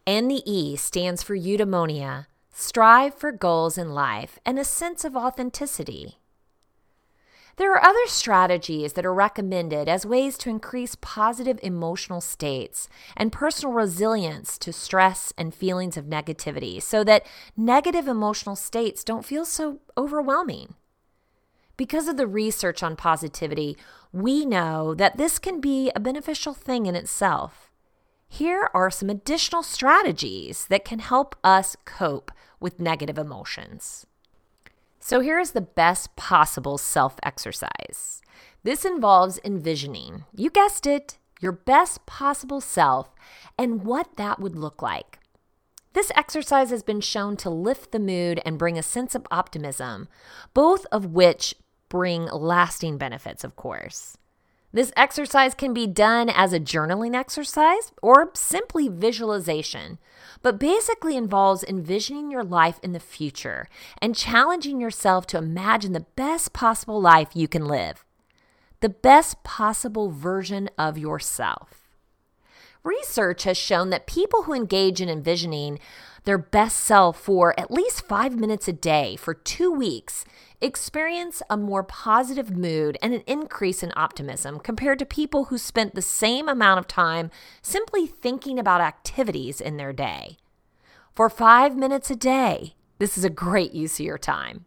And 0.07 0.31
the 0.31 0.41
E 0.49 0.77
stands 0.77 1.21
for 1.21 1.35
eudaimonia. 1.35 2.27
Strive 2.53 3.13
for 3.13 3.33
goals 3.33 3.77
in 3.77 3.89
life 3.89 4.39
and 4.45 4.57
a 4.57 4.63
sense 4.63 5.03
of 5.03 5.17
authenticity. 5.17 6.17
There 7.57 7.73
are 7.73 7.83
other 7.83 8.05
strategies 8.05 8.93
that 8.93 9.05
are 9.05 9.13
recommended 9.13 9.89
as 9.89 10.05
ways 10.05 10.37
to 10.37 10.49
increase 10.49 10.95
positive 11.01 11.59
emotional 11.61 12.21
states 12.21 12.87
and 13.17 13.33
personal 13.33 13.73
resilience 13.73 14.57
to 14.59 14.71
stress 14.71 15.33
and 15.37 15.53
feelings 15.53 15.97
of 15.97 16.05
negativity 16.05 16.81
so 16.81 17.03
that 17.03 17.25
negative 17.57 18.07
emotional 18.07 18.55
states 18.55 19.03
don't 19.03 19.25
feel 19.25 19.43
so 19.43 19.79
overwhelming. 19.97 20.75
Because 21.75 22.07
of 22.07 22.15
the 22.15 22.27
research 22.27 22.81
on 22.81 22.95
positivity, 22.95 23.75
we 24.13 24.45
know 24.45 24.95
that 24.95 25.17
this 25.17 25.37
can 25.37 25.59
be 25.59 25.91
a 25.93 25.99
beneficial 25.99 26.53
thing 26.53 26.85
in 26.85 26.95
itself. 26.95 27.66
Here 28.27 28.69
are 28.73 28.91
some 28.91 29.09
additional 29.09 29.63
strategies 29.63 30.67
that 30.67 30.85
can 30.85 30.99
help 30.99 31.35
us 31.43 31.75
cope 31.85 32.31
with 32.59 32.79
negative 32.79 33.17
emotions. 33.17 34.05
So, 34.99 35.21
here 35.21 35.39
is 35.39 35.51
the 35.51 35.61
best 35.61 36.15
possible 36.15 36.77
self 36.77 37.17
exercise. 37.23 38.21
This 38.63 38.83
involves 38.83 39.39
envisioning, 39.45 40.25
you 40.35 40.49
guessed 40.49 40.85
it, 40.85 41.17
your 41.39 41.53
best 41.53 42.05
possible 42.05 42.59
self 42.59 43.15
and 43.57 43.83
what 43.85 44.17
that 44.17 44.39
would 44.39 44.55
look 44.55 44.81
like. 44.81 45.19
This 45.93 46.11
exercise 46.15 46.69
has 46.69 46.83
been 46.83 47.01
shown 47.01 47.37
to 47.37 47.49
lift 47.49 47.91
the 47.91 47.99
mood 47.99 48.41
and 48.45 48.59
bring 48.59 48.77
a 48.77 48.83
sense 48.83 49.15
of 49.15 49.25
optimism, 49.31 50.09
both 50.53 50.85
of 50.91 51.05
which 51.07 51.55
bring 51.89 52.25
lasting 52.25 52.97
benefits, 52.97 53.43
of 53.43 53.55
course. 53.55 54.17
This 54.77 54.93
exercise 54.95 55.55
can 55.55 55.73
be 55.73 55.87
done 55.87 56.29
as 56.29 56.53
a 56.53 56.59
journaling 56.59 57.15
exercise 57.15 57.91
or 58.03 58.29
simply 58.35 58.87
visualization, 58.87 59.97
but 60.43 60.59
basically 60.59 61.17
involves 61.17 61.63
envisioning 61.63 62.29
your 62.29 62.43
life 62.43 62.79
in 62.83 62.93
the 62.93 62.99
future 62.99 63.67
and 64.03 64.15
challenging 64.15 64.79
yourself 64.79 65.25
to 65.27 65.39
imagine 65.39 65.93
the 65.93 66.05
best 66.15 66.53
possible 66.53 67.01
life 67.01 67.29
you 67.33 67.47
can 67.47 67.65
live, 67.65 68.05
the 68.81 68.89
best 68.89 69.41
possible 69.41 70.11
version 70.11 70.69
of 70.77 70.95
yourself. 70.95 71.87
Research 72.83 73.45
has 73.45 73.57
shown 73.57 73.89
that 73.89 74.05
people 74.05 74.43
who 74.43 74.53
engage 74.53 75.01
in 75.01 75.09
envisioning 75.09 75.79
their 76.25 76.37
best 76.37 76.77
self 76.77 77.19
for 77.19 77.59
at 77.59 77.71
least 77.71 78.05
five 78.07 78.35
minutes 78.35 78.67
a 78.67 78.73
day 78.73 79.15
for 79.15 79.33
two 79.33 79.71
weeks 79.71 80.23
experience 80.59 81.43
a 81.49 81.57
more 81.57 81.83
positive 81.83 82.49
mood 82.49 82.97
and 83.01 83.13
an 83.13 83.21
increase 83.27 83.83
in 83.83 83.93
optimism 83.95 84.59
compared 84.59 84.99
to 84.99 85.05
people 85.05 85.45
who 85.45 85.57
spent 85.57 85.93
the 85.93 86.01
same 86.01 86.49
amount 86.49 86.79
of 86.79 86.87
time 86.87 87.29
simply 87.61 88.07
thinking 88.07 88.57
about 88.57 88.81
activities 88.81 89.61
in 89.61 89.77
their 89.77 89.93
day. 89.93 90.37
For 91.13 91.29
five 91.29 91.75
minutes 91.75 92.09
a 92.09 92.15
day, 92.15 92.75
this 92.97 93.17
is 93.17 93.23
a 93.23 93.29
great 93.29 93.73
use 93.73 93.99
of 93.99 94.05
your 94.05 94.17
time. 94.17 94.65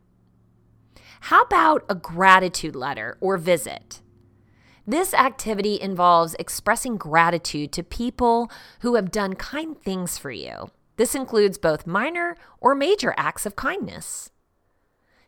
How 1.22 1.42
about 1.42 1.84
a 1.88 1.94
gratitude 1.94 2.76
letter 2.76 3.18
or 3.20 3.36
visit? 3.36 4.00
This 4.86 5.12
activity 5.12 5.80
involves 5.80 6.34
expressing 6.38 6.96
gratitude 6.96 7.72
to 7.72 7.82
people 7.82 8.50
who 8.80 8.94
have 8.94 9.10
done 9.10 9.34
kind 9.34 9.80
things 9.80 10.18
for 10.18 10.30
you. 10.30 10.70
This 10.96 11.14
includes 11.14 11.58
both 11.58 11.86
minor 11.86 12.36
or 12.60 12.74
major 12.74 13.14
acts 13.16 13.44
of 13.44 13.56
kindness. 13.56 14.30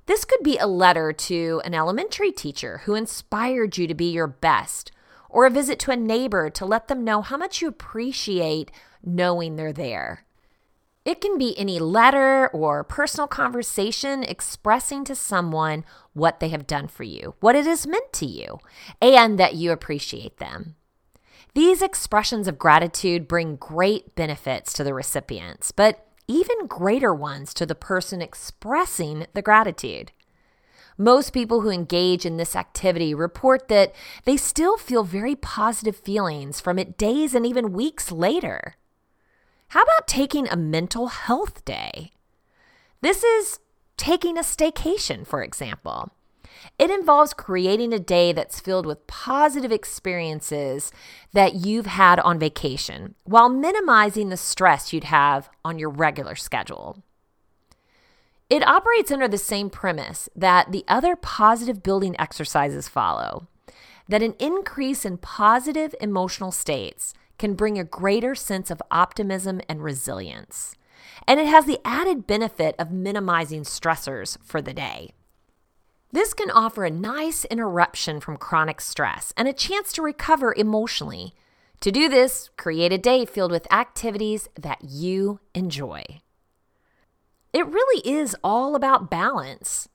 This 0.07 0.25
could 0.25 0.43
be 0.43 0.59
a 0.59 0.67
letter 0.67 1.13
to 1.13 1.63
an 1.65 1.75
elementary 1.75 2.33
teacher 2.33 2.83
who 2.85 2.95
inspired 2.95 3.79
you 3.79 3.87
to 3.87 3.95
be 3.95 4.11
your 4.11 4.27
best, 4.27 4.91
or 5.29 5.47
a 5.47 5.51
visit 5.51 5.79
to 5.81 5.91
a 5.91 5.97
neighbor 5.97 6.51
to 6.51 6.67
let 6.67 6.89
them 6.89 7.05
know 7.05 7.23
how 7.23 7.37
much 7.37 7.63
you 7.63 7.69
appreciate 7.69 8.71
knowing 9.03 9.57
they're 9.57 9.73
there. 9.73 10.25
It 11.05 11.21
can 11.21 11.37
be 11.37 11.59
any 11.59 11.81
letter 11.81 12.49
or 12.49 12.85
personal 12.85 13.27
conversation 13.27 14.23
expressing 14.23 15.05
to 15.05 15.17
someone 15.17 15.85
what 16.13 16.39
they 16.39 16.51
have 16.51 16.67
done 16.67 16.87
for 16.87 17.03
you, 17.03 17.35
what 17.41 17.57
it 17.57 17.67
has 17.67 17.87
meant 17.87 18.13
to 18.15 18.27
you, 18.27 18.59
and 19.01 19.39
that 19.39 19.55
you 19.55 19.73
appreciate 19.73 20.39
them. 20.39 20.77
These 21.55 21.83
expressions 21.83 22.47
of 22.47 22.59
gratitude 22.59 23.27
bring 23.27 23.57
great 23.57 24.15
benefits 24.15 24.73
to 24.75 24.85
the 24.85 24.95
recipients, 24.95 25.73
but 25.73 26.07
even 26.33 26.67
greater 26.67 27.15
ones 27.15 27.53
to 27.55 27.67
the 27.67 27.75
person 27.75 28.23
expressing 28.23 29.27
the 29.35 29.43
gratitude. 29.43 30.12
Most 30.97 31.33
people 31.33 31.61
who 31.61 31.71
engage 31.71 32.25
in 32.25 32.37
this 32.37 32.57
activity 32.57 33.15
report 33.15 33.69
that 33.69 33.95
they 34.25 34.37
still 34.37 34.77
feel 34.77 35.05
very 35.05 35.37
positive 35.37 35.97
feelings 35.97 36.61
from 36.61 36.79
it 36.79 36.97
days 36.97 37.35
and 37.35 37.47
even 37.47 37.73
weeks 37.73 38.11
later. 38.11 38.77
How 39.69 39.83
about 39.83 40.07
taking 40.07 40.49
a 40.49 40.57
mental 40.57 41.09
health 41.09 41.65
day? 41.65 42.12
This 43.01 43.23
is 43.23 43.59
taking 43.97 44.37
a 44.37 44.43
staycation, 44.43 45.27
for 45.27 45.43
example. 45.43 46.12
It 46.78 46.90
involves 46.90 47.35
creating 47.35 47.92
a 47.92 47.99
day 47.99 48.33
that's 48.33 48.61
filled 48.61 48.87
with 48.87 49.07
positive 49.07 49.73
experiences 49.73 50.92
that 51.33 51.54
you've 51.54 51.87
had 51.87 52.21
on 52.21 52.38
vacation 52.38 53.14
while 53.25 53.49
minimizing 53.49 54.28
the 54.28 54.37
stress 54.37 54.92
you'd 54.92 55.04
have 55.04 55.49
on 55.64 55.78
your 55.78 55.90
regular 55.90 56.35
schedule. 56.35 57.02
It 58.50 58.66
operates 58.66 59.11
under 59.11 59.28
the 59.28 59.38
same 59.38 59.71
premise 59.71 60.28
that 60.37 60.73
the 60.73 60.85
other 60.87 61.16
positive 61.16 61.83
building 61.83 62.14
exercises 62.19 62.88
follow 62.88 63.49
that 64.09 64.23
an 64.23 64.35
increase 64.38 65.04
in 65.04 65.16
positive 65.16 65.95
emotional 66.00 66.52
states 66.52 67.14
can 67.38 67.54
bring 67.54 67.78
a 67.78 67.85
greater 67.85 68.35
sense 68.35 68.71
of 68.71 68.83
optimism 68.90 69.61
and 69.69 69.83
resilience. 69.83 70.75
And 71.26 71.40
it 71.40 71.47
has 71.47 71.64
the 71.64 71.81
added 71.85 72.26
benefit 72.26 72.75
of 72.78 72.90
minimizing 72.90 73.62
stressors 73.62 74.37
for 74.45 74.61
the 74.61 74.75
day. 74.75 75.12
This 76.12 76.35
can 76.35 76.50
offer 76.50 76.85
a 76.85 76.90
nice 76.90 77.47
interruption 77.47 78.21
from 78.21 78.37
chronic 78.37 78.83
stress 78.83 79.33
and 79.35 79.49
a 79.49 79.54
chance 79.54 79.92
to 79.95 80.02
recover 80.02 80.54
emotionally. 80.54 81.35
To 81.81 81.90
do 81.90 82.11
this, 82.11 82.50
create 82.59 82.92
a 82.92 82.99
day 82.99 83.25
filled 83.25 83.50
with 83.50 83.73
activities 83.73 84.49
that 84.54 84.85
you 84.85 85.40
enjoy. 85.54 86.04
It 87.54 87.66
really 87.66 88.07
is 88.07 88.37
all 88.45 88.76
about 88.76 89.11
balance. 89.11 89.88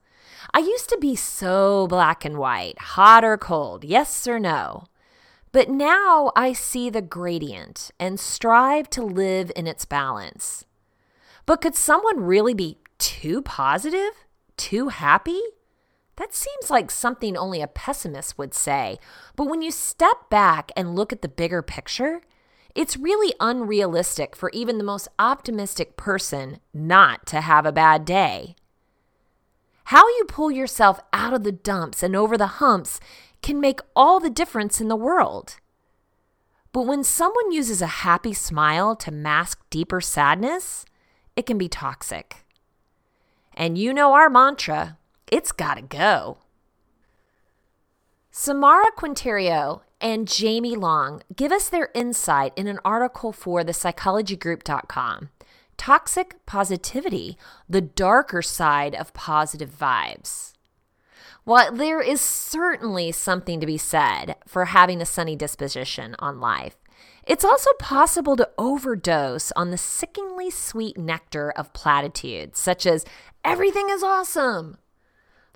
I 0.53 0.59
used 0.59 0.89
to 0.89 0.97
be 0.97 1.15
so 1.15 1.85
black 1.87 2.25
and 2.25 2.37
white, 2.37 2.79
hot 2.79 3.23
or 3.23 3.37
cold, 3.37 3.83
yes 3.83 4.27
or 4.27 4.39
no. 4.39 4.85
But 5.51 5.69
now 5.69 6.31
I 6.35 6.51
see 6.51 6.89
the 6.89 7.01
gradient 7.01 7.91
and 7.99 8.19
strive 8.19 8.89
to 8.91 9.03
live 9.03 9.51
in 9.55 9.67
its 9.67 9.85
balance. 9.85 10.65
But 11.45 11.61
could 11.61 11.75
someone 11.75 12.21
really 12.21 12.53
be 12.55 12.79
too 12.97 13.43
positive? 13.43 14.25
Too 14.57 14.89
happy? 14.89 15.41
That 16.17 16.33
seems 16.33 16.69
like 16.69 16.91
something 16.91 17.37
only 17.37 17.61
a 17.61 17.67
pessimist 17.67 18.37
would 18.37 18.53
say. 18.53 18.97
But 19.35 19.47
when 19.47 19.61
you 19.61 19.71
step 19.71 20.29
back 20.29 20.71
and 20.75 20.95
look 20.95 21.13
at 21.13 21.21
the 21.21 21.27
bigger 21.27 21.61
picture, 21.61 22.21
it's 22.75 22.97
really 22.97 23.33
unrealistic 23.39 24.35
for 24.35 24.49
even 24.51 24.77
the 24.77 24.83
most 24.83 25.07
optimistic 25.17 25.95
person 25.95 26.59
not 26.73 27.25
to 27.27 27.41
have 27.41 27.65
a 27.65 27.71
bad 27.71 28.03
day. 28.03 28.55
How 29.85 30.07
you 30.07 30.25
pull 30.27 30.51
yourself 30.51 30.99
out 31.13 31.33
of 31.33 31.43
the 31.43 31.51
dumps 31.51 32.03
and 32.03 32.15
over 32.15 32.35
the 32.35 32.47
humps 32.47 32.99
can 33.41 33.61
make 33.61 33.79
all 33.95 34.19
the 34.19 34.29
difference 34.29 34.81
in 34.81 34.89
the 34.89 34.95
world. 34.95 35.57
But 36.73 36.87
when 36.87 37.03
someone 37.03 37.51
uses 37.51 37.81
a 37.81 37.87
happy 37.87 38.33
smile 38.33 38.95
to 38.97 39.11
mask 39.11 39.61
deeper 39.69 40.01
sadness, 40.01 40.83
it 41.35 41.45
can 41.45 41.57
be 41.57 41.69
toxic. 41.69 42.43
And 43.53 43.77
you 43.77 43.93
know 43.93 44.13
our 44.13 44.29
mantra 44.29 44.97
it's 45.31 45.51
gotta 45.51 45.81
go. 45.81 46.39
Samara 48.31 48.91
Quintero 48.95 49.81
and 49.99 50.27
Jamie 50.27 50.75
Long 50.75 51.23
give 51.35 51.51
us 51.51 51.69
their 51.69 51.89
insight 51.95 52.53
in 52.55 52.67
an 52.67 52.79
article 52.85 53.31
for 53.31 53.63
thepsychologygroup.com. 53.63 55.29
Toxic 55.75 56.45
positivity, 56.45 57.37
the 57.67 57.81
darker 57.81 58.41
side 58.41 58.95
of 58.95 59.13
positive 59.13 59.71
vibes. 59.71 60.53
While 61.43 61.71
there 61.71 62.01
is 62.01 62.19
certainly 62.19 63.11
something 63.11 63.59
to 63.59 63.65
be 63.65 63.77
said 63.77 64.35
for 64.45 64.65
having 64.65 65.01
a 65.01 65.05
sunny 65.05 65.35
disposition 65.35 66.15
on 66.19 66.39
life, 66.39 66.75
it's 67.25 67.45
also 67.45 67.71
possible 67.79 68.35
to 68.35 68.49
overdose 68.57 69.51
on 69.53 69.71
the 69.71 69.77
sickeningly 69.77 70.49
sweet 70.49 70.97
nectar 70.97 71.51
of 71.51 71.73
platitudes, 71.73 72.59
such 72.59 72.85
as, 72.85 73.05
everything 73.43 73.89
is 73.89 74.03
awesome, 74.03 74.77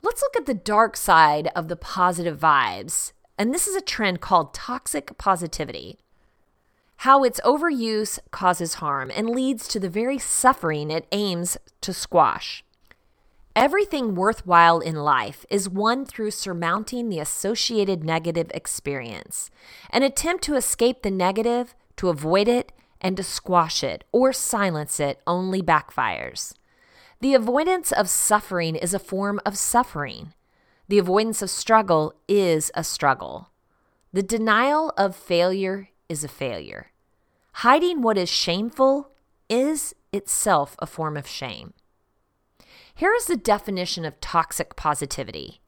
Let's 0.04 0.22
look 0.22 0.36
at 0.36 0.46
the 0.48 0.54
dark 0.54 0.98
side 0.98 1.50
of 1.56 1.68
the 1.68 1.76
positive 1.76 2.40
vibes. 2.40 3.12
And 3.38 3.54
this 3.54 3.68
is 3.68 3.76
a 3.76 3.82
trend 3.82 4.22
called 4.22 4.54
toxic 4.54 5.18
positivity. 5.18 6.00
How 6.98 7.24
its 7.24 7.40
overuse 7.42 8.20
causes 8.32 8.76
harm 8.76 9.12
and 9.16 9.30
leads 9.30 9.68
to 9.68 9.80
the 9.80 9.90
very 9.90 10.18
suffering 10.18 10.92
it 10.92 11.08
aims 11.12 11.58
to 11.82 11.94
squash. 11.94 12.64
Everything 13.56 14.16
worthwhile 14.16 14.80
in 14.80 14.96
life 14.96 15.46
is 15.50 15.68
won 15.68 16.06
through 16.06 16.32
surmounting 16.32 17.10
the 17.10 17.20
associated 17.20 18.04
negative 18.04 18.50
experience. 18.54 19.52
An 19.90 20.04
attempt 20.04 20.44
to 20.46 20.56
escape 20.56 21.02
the 21.02 21.12
negative, 21.12 21.76
to 21.98 22.10
avoid 22.10 22.48
it, 22.48 22.72
and 23.02 23.18
to 23.18 23.24
squash 23.24 23.84
it 23.84 24.04
or 24.12 24.32
silence 24.32 25.00
it 25.00 25.20
only 25.28 25.62
backfires. 25.62 26.54
The 27.22 27.36
avoidance 27.36 27.92
of 27.92 28.10
suffering 28.10 28.76
is 28.76 28.96
a 28.96 29.00
form 29.00 29.40
of 29.46 29.56
suffering. 29.56 30.34
The 30.88 30.98
avoidance 30.98 31.44
of 31.44 31.52
struggle 31.52 32.16
is 32.28 32.72
a 32.74 32.84
struggle. 32.84 33.52
The 34.12 34.24
denial 34.24 34.92
of 34.98 35.16
failure 35.16 35.90
is 36.10 36.24
a 36.24 36.28
failure. 36.28 36.92
Hiding 37.54 38.02
what 38.02 38.18
is 38.18 38.28
shameful 38.28 39.12
is 39.50 39.94
itself 40.12 40.76
a 40.80 40.88
form 40.88 41.16
of 41.16 41.28
shame. 41.28 41.74
Here 42.96 43.14
is 43.14 43.26
the 43.26 43.38
definition 43.38 44.04
of 44.04 44.20
toxic 44.20 44.76
positivity 44.76 45.62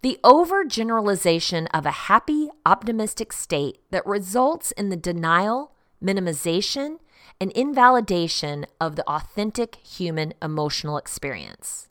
the 0.00 0.18
overgeneralization 0.22 1.66
of 1.72 1.86
a 1.86 1.90
happy, 1.90 2.50
optimistic 2.66 3.32
state 3.32 3.78
that 3.90 4.04
results 4.04 4.70
in 4.72 4.90
the 4.90 4.98
denial, 4.98 5.72
minimization, 6.02 6.98
an 7.40 7.50
invalidation 7.54 8.66
of 8.80 8.96
the 8.96 9.08
authentic 9.08 9.76
human 9.76 10.34
emotional 10.40 10.96
experience. 10.96 11.88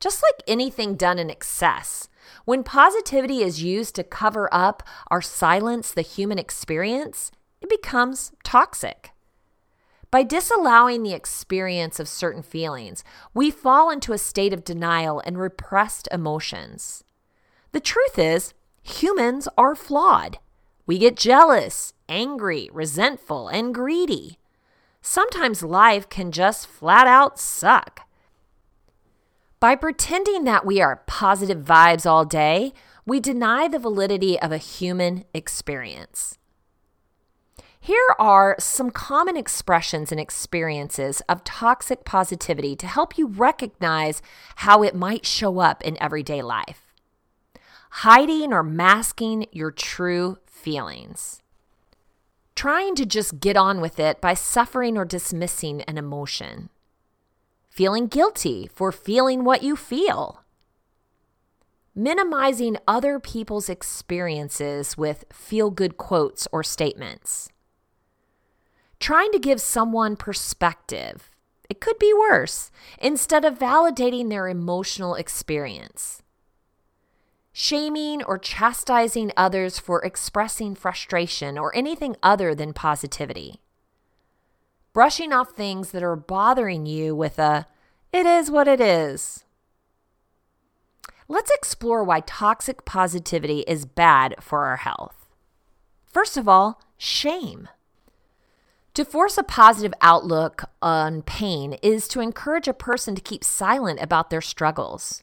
Just 0.00 0.22
like 0.22 0.42
anything 0.48 0.96
done 0.96 1.18
in 1.18 1.30
excess, 1.30 2.08
when 2.44 2.64
positivity 2.64 3.42
is 3.42 3.62
used 3.62 3.94
to 3.94 4.04
cover 4.04 4.48
up 4.52 4.82
or 5.10 5.22
silence 5.22 5.92
the 5.92 6.02
human 6.02 6.38
experience, 6.38 7.30
it 7.60 7.68
becomes 7.68 8.32
toxic. 8.42 9.12
By 10.10 10.24
disallowing 10.24 11.02
the 11.02 11.14
experience 11.14 11.98
of 11.98 12.08
certain 12.08 12.42
feelings, 12.42 13.02
we 13.32 13.50
fall 13.50 13.90
into 13.90 14.12
a 14.12 14.18
state 14.18 14.52
of 14.52 14.64
denial 14.64 15.22
and 15.24 15.38
repressed 15.38 16.06
emotions. 16.12 17.04
The 17.70 17.80
truth 17.80 18.18
is, 18.18 18.52
humans 18.82 19.48
are 19.56 19.74
flawed. 19.74 20.38
We 20.92 20.98
get 20.98 21.16
jealous, 21.16 21.94
angry, 22.06 22.68
resentful, 22.70 23.48
and 23.48 23.74
greedy. 23.74 24.36
Sometimes 25.00 25.62
life 25.62 26.06
can 26.10 26.30
just 26.30 26.66
flat 26.66 27.06
out 27.06 27.38
suck. 27.38 28.06
By 29.58 29.74
pretending 29.74 30.44
that 30.44 30.66
we 30.66 30.82
are 30.82 31.02
positive 31.06 31.64
vibes 31.64 32.04
all 32.04 32.26
day, 32.26 32.74
we 33.06 33.20
deny 33.20 33.68
the 33.68 33.78
validity 33.78 34.38
of 34.38 34.52
a 34.52 34.58
human 34.58 35.24
experience. 35.32 36.36
Here 37.80 38.14
are 38.18 38.56
some 38.58 38.90
common 38.90 39.38
expressions 39.38 40.12
and 40.12 40.20
experiences 40.20 41.22
of 41.26 41.42
toxic 41.42 42.04
positivity 42.04 42.76
to 42.76 42.86
help 42.86 43.16
you 43.16 43.28
recognize 43.28 44.20
how 44.56 44.82
it 44.82 44.94
might 44.94 45.24
show 45.24 45.58
up 45.58 45.82
in 45.84 45.96
everyday 46.02 46.42
life. 46.42 46.92
Hiding 47.92 48.52
or 48.52 48.62
masking 48.62 49.46
your 49.52 49.70
true 49.70 50.36
feelings. 50.62 51.42
Trying 52.54 52.94
to 52.94 53.04
just 53.04 53.40
get 53.40 53.56
on 53.56 53.80
with 53.80 53.98
it 53.98 54.20
by 54.20 54.34
suffering 54.34 54.96
or 54.96 55.04
dismissing 55.04 55.82
an 55.82 55.98
emotion. 55.98 56.68
Feeling 57.68 58.06
guilty 58.06 58.68
for 58.72 58.92
feeling 58.92 59.44
what 59.44 59.62
you 59.62 59.74
feel. 59.74 60.44
Minimizing 61.94 62.76
other 62.86 63.18
people's 63.18 63.68
experiences 63.68 64.96
with 64.96 65.24
feel 65.32 65.70
good 65.70 65.96
quotes 65.96 66.46
or 66.52 66.62
statements. 66.62 67.50
Trying 69.00 69.32
to 69.32 69.38
give 69.38 69.60
someone 69.60 70.16
perspective. 70.16 71.28
It 71.68 71.80
could 71.80 71.98
be 71.98 72.14
worse, 72.14 72.70
instead 73.00 73.44
of 73.44 73.58
validating 73.58 74.28
their 74.28 74.46
emotional 74.46 75.14
experience 75.14 76.21
shaming 77.52 78.22
or 78.24 78.38
chastising 78.38 79.30
others 79.36 79.78
for 79.78 80.02
expressing 80.04 80.74
frustration 80.74 81.58
or 81.58 81.74
anything 81.76 82.16
other 82.22 82.54
than 82.54 82.72
positivity. 82.72 83.60
Brushing 84.92 85.32
off 85.32 85.52
things 85.52 85.90
that 85.90 86.02
are 86.02 86.16
bothering 86.16 86.86
you 86.86 87.14
with 87.14 87.38
a, 87.38 87.66
it 88.12 88.26
is 88.26 88.50
what 88.50 88.68
it 88.68 88.80
is. 88.80 89.44
Let's 91.28 91.50
explore 91.50 92.04
why 92.04 92.20
toxic 92.20 92.84
positivity 92.84 93.60
is 93.60 93.86
bad 93.86 94.36
for 94.40 94.66
our 94.66 94.78
health. 94.78 95.26
First 96.04 96.36
of 96.36 96.46
all, 96.46 96.82
shame. 96.98 97.68
To 98.94 99.04
force 99.06 99.38
a 99.38 99.42
positive 99.42 99.94
outlook 100.02 100.64
on 100.82 101.22
pain 101.22 101.74
is 101.82 102.06
to 102.08 102.20
encourage 102.20 102.68
a 102.68 102.74
person 102.74 103.14
to 103.14 103.22
keep 103.22 103.42
silent 103.42 103.98
about 104.02 104.28
their 104.28 104.42
struggles. 104.42 105.22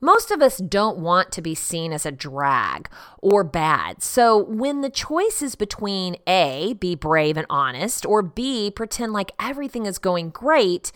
Most 0.00 0.30
of 0.30 0.40
us 0.40 0.58
don't 0.58 0.98
want 0.98 1.32
to 1.32 1.42
be 1.42 1.54
seen 1.54 1.92
as 1.92 2.06
a 2.06 2.12
drag 2.12 2.88
or 3.20 3.42
bad. 3.42 4.02
So 4.02 4.36
when 4.36 4.80
the 4.80 4.90
choice 4.90 5.42
is 5.42 5.56
between 5.56 6.16
A, 6.26 6.74
be 6.78 6.94
brave 6.94 7.36
and 7.36 7.46
honest, 7.50 8.06
or 8.06 8.22
B, 8.22 8.70
pretend 8.70 9.12
like 9.12 9.32
everything 9.40 9.86
is 9.86 9.98
going 9.98 10.30
great, 10.30 10.92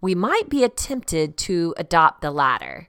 we 0.00 0.14
might 0.14 0.48
be 0.48 0.68
tempted 0.68 1.36
to 1.38 1.74
adopt 1.76 2.20
the 2.20 2.30
latter. 2.30 2.88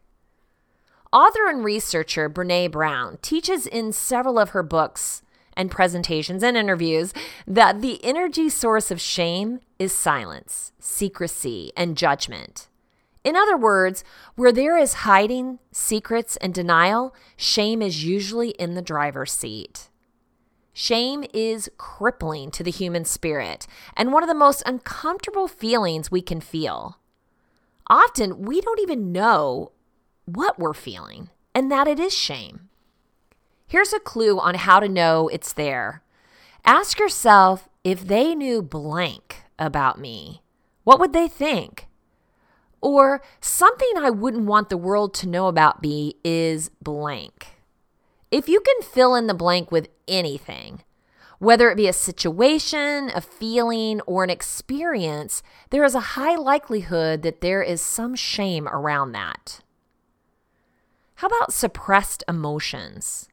Author 1.11 1.47
and 1.47 1.63
researcher 1.63 2.29
Brene 2.29 2.71
Brown 2.71 3.17
teaches 3.21 3.65
in 3.65 3.91
several 3.91 4.37
of 4.37 4.49
her 4.49 4.63
books 4.63 5.23
and 5.57 5.71
presentations 5.71 6.43
and 6.43 6.57
interviews 6.57 7.13
that 7.47 7.81
the 7.81 8.03
energy 8.03 8.49
source 8.49 8.91
of 8.91 8.99
shame 8.99 9.61
is 9.79 9.93
silence, 9.93 10.73
secrecy, 10.77 11.71
and 11.77 11.97
judgment. 11.97 12.67
In 13.25 13.35
other 13.35 13.57
words, 13.57 14.03
where 14.35 14.51
there 14.51 14.77
is 14.77 14.93
hiding, 14.93 15.57
secrets, 15.71 16.37
and 16.37 16.53
denial, 16.53 17.13
shame 17.35 17.81
is 17.81 18.05
usually 18.05 18.51
in 18.51 18.75
the 18.75 18.83
driver's 18.83 19.31
seat. 19.31 19.89
Shame 20.71 21.25
is 21.33 21.69
crippling 21.75 22.51
to 22.51 22.63
the 22.63 22.69
human 22.69 23.03
spirit 23.03 23.65
and 23.97 24.13
one 24.13 24.21
of 24.21 24.29
the 24.29 24.35
most 24.35 24.61
uncomfortable 24.67 25.47
feelings 25.47 26.11
we 26.11 26.21
can 26.21 26.39
feel. 26.39 26.99
Often, 27.87 28.43
we 28.43 28.61
don't 28.61 28.79
even 28.79 29.11
know 29.11 29.71
what 30.25 30.59
we're 30.59 30.73
feeling 30.73 31.29
and 31.55 31.71
that 31.71 31.87
it 31.87 31.99
is 31.99 32.13
shame. 32.13 32.69
Here's 33.65 33.93
a 33.93 33.99
clue 33.99 34.39
on 34.39 34.53
how 34.55 34.79
to 34.79 34.87
know 34.87 35.29
it's 35.29 35.53
there. 35.53 36.03
Ask 36.63 36.99
yourself 36.99 37.69
if 37.83 38.05
they 38.05 38.35
knew 38.35 38.61
blank 38.61 39.43
about 39.57 39.99
me, 39.99 40.43
what 40.83 40.99
would 40.99 41.13
they 41.13 41.27
think? 41.27 41.87
Or 42.85 43.23
something 43.41 43.93
I 43.97 44.11
wouldn't 44.11 44.45
want 44.45 44.69
the 44.69 44.77
world 44.77 45.15
to 45.15 45.27
know 45.27 45.47
about 45.47 45.81
me 45.81 46.17
is 46.23 46.69
blank. 46.83 47.47
If 48.29 48.47
you 48.47 48.59
can 48.59 48.83
fill 48.83 49.15
in 49.15 49.25
the 49.25 49.33
blank 49.33 49.71
with 49.71 49.89
anything, 50.07 50.83
whether 51.39 51.71
it 51.71 51.77
be 51.77 51.87
a 51.87 51.93
situation, 51.93 53.09
a 53.15 53.21
feeling, 53.21 54.01
or 54.01 54.23
an 54.23 54.29
experience, 54.29 55.41
there 55.71 55.83
is 55.83 55.95
a 55.95 56.13
high 56.13 56.35
likelihood 56.35 57.23
that 57.23 57.41
there 57.41 57.63
is 57.63 57.81
some 57.81 58.13
shame 58.13 58.67
around 58.67 59.13
that. 59.13 59.61
How 61.15 61.25
about 61.25 61.53
suppressed 61.53 62.23
emotions? 62.27 63.29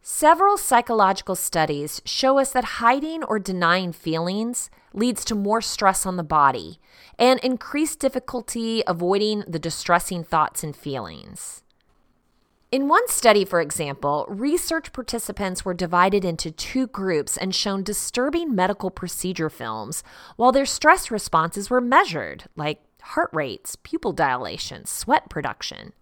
Several 0.00 0.56
psychological 0.56 1.34
studies 1.34 2.00
show 2.06 2.38
us 2.38 2.52
that 2.52 2.78
hiding 2.80 3.22
or 3.22 3.38
denying 3.38 3.92
feelings 3.92 4.70
leads 4.96 5.24
to 5.26 5.34
more 5.36 5.60
stress 5.60 6.04
on 6.04 6.16
the 6.16 6.24
body 6.24 6.80
and 7.18 7.38
increased 7.40 8.00
difficulty 8.00 8.82
avoiding 8.86 9.44
the 9.46 9.58
distressing 9.58 10.24
thoughts 10.24 10.64
and 10.64 10.74
feelings. 10.74 11.62
In 12.72 12.88
one 12.88 13.06
study, 13.08 13.44
for 13.44 13.60
example, 13.60 14.26
research 14.28 14.92
participants 14.92 15.64
were 15.64 15.72
divided 15.72 16.24
into 16.24 16.50
two 16.50 16.88
groups 16.88 17.36
and 17.36 17.54
shown 17.54 17.84
disturbing 17.84 18.54
medical 18.56 18.90
procedure 18.90 19.48
films 19.48 20.02
while 20.34 20.50
their 20.50 20.66
stress 20.66 21.10
responses 21.10 21.70
were 21.70 21.80
measured, 21.80 22.44
like 22.56 22.80
heart 23.02 23.30
rates, 23.32 23.76
pupil 23.76 24.12
dilation, 24.12 24.84
sweat 24.84 25.30
production. 25.30 25.92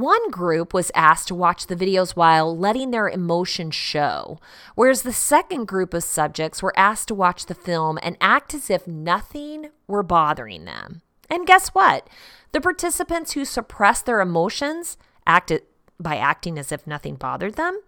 One 0.00 0.30
group 0.30 0.72
was 0.72 0.90
asked 0.94 1.28
to 1.28 1.34
watch 1.34 1.66
the 1.66 1.76
videos 1.76 2.12
while 2.12 2.56
letting 2.56 2.90
their 2.90 3.06
emotions 3.06 3.74
show, 3.74 4.40
whereas 4.74 5.02
the 5.02 5.12
second 5.12 5.66
group 5.66 5.92
of 5.92 6.02
subjects 6.02 6.62
were 6.62 6.72
asked 6.74 7.08
to 7.08 7.14
watch 7.14 7.44
the 7.44 7.54
film 7.54 7.98
and 8.02 8.16
act 8.18 8.54
as 8.54 8.70
if 8.70 8.86
nothing 8.86 9.68
were 9.86 10.02
bothering 10.02 10.64
them. 10.64 11.02
And 11.28 11.46
guess 11.46 11.68
what? 11.74 12.08
The 12.52 12.62
participants 12.62 13.32
who 13.32 13.44
suppressed 13.44 14.06
their 14.06 14.22
emotions 14.22 14.96
acted 15.26 15.64
by 15.98 16.16
acting 16.16 16.58
as 16.58 16.72
if 16.72 16.86
nothing 16.86 17.16
bothered 17.16 17.56
them 17.56 17.78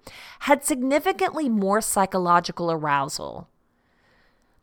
had 0.41 0.67
significantly 0.67 1.49
more 1.49 1.81
psychological 1.81 2.71
arousal. 2.71 3.49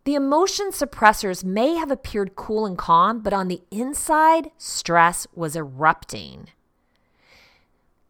The 0.04 0.14
emotion 0.14 0.70
suppressors 0.70 1.44
may 1.44 1.74
have 1.78 1.90
appeared 1.90 2.36
cool 2.36 2.68
and 2.68 2.78
calm, 2.78 3.22
but 3.22 3.34
on 3.34 3.48
the 3.48 3.64
inside, 3.72 4.52
stress 4.60 5.26
was 5.34 5.56
erupting. 5.56 6.50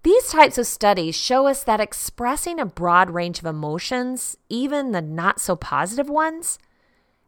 These 0.03 0.29
types 0.29 0.57
of 0.57 0.65
studies 0.65 1.15
show 1.15 1.47
us 1.47 1.63
that 1.63 1.81
expressing 1.81 2.57
a 2.57 2.65
broad 2.65 3.09
range 3.09 3.39
of 3.39 3.45
emotions, 3.45 4.37
even 4.47 4.91
the 4.91 5.01
not 5.01 5.41
so 5.41 5.57
positive 5.57 6.09
ones, 6.09 6.57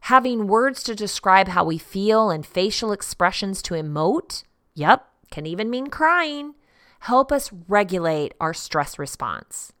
having 0.00 0.46
words 0.46 0.82
to 0.84 0.94
describe 0.94 1.48
how 1.48 1.64
we 1.64 1.76
feel 1.76 2.30
and 2.30 2.46
facial 2.46 2.90
expressions 2.90 3.60
to 3.62 3.74
emote, 3.74 4.44
yep, 4.74 5.06
can 5.30 5.44
even 5.44 5.68
mean 5.68 5.88
crying, 5.88 6.54
help 7.00 7.30
us 7.30 7.52
regulate 7.68 8.32
our 8.40 8.54
stress 8.54 8.98
response. 8.98 9.74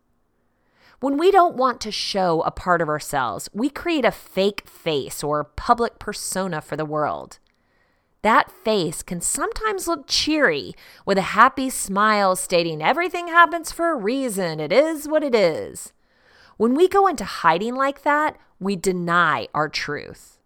When 1.00 1.16
we 1.16 1.30
don't 1.30 1.56
want 1.56 1.80
to 1.80 1.90
show 1.90 2.42
a 2.42 2.50
part 2.50 2.82
of 2.82 2.90
ourselves, 2.90 3.48
we 3.54 3.70
create 3.70 4.04
a 4.04 4.12
fake 4.12 4.68
face 4.68 5.24
or 5.24 5.44
public 5.44 5.98
persona 5.98 6.60
for 6.60 6.76
the 6.76 6.84
world. 6.84 7.38
That 8.22 8.52
face 8.52 9.02
can 9.02 9.20
sometimes 9.20 9.88
look 9.88 10.06
cheery 10.06 10.74
with 11.04 11.18
a 11.18 11.22
happy 11.22 11.68
smile 11.70 12.36
stating 12.36 12.80
everything 12.80 13.26
happens 13.26 13.72
for 13.72 13.90
a 13.90 13.96
reason, 13.96 14.60
it 14.60 14.72
is 14.72 15.08
what 15.08 15.24
it 15.24 15.34
is. 15.34 15.92
When 16.56 16.76
we 16.76 16.86
go 16.86 17.08
into 17.08 17.24
hiding 17.24 17.74
like 17.74 18.02
that, 18.02 18.38
we 18.60 18.76
deny 18.76 19.48
our 19.52 19.68
truth. 19.68 20.38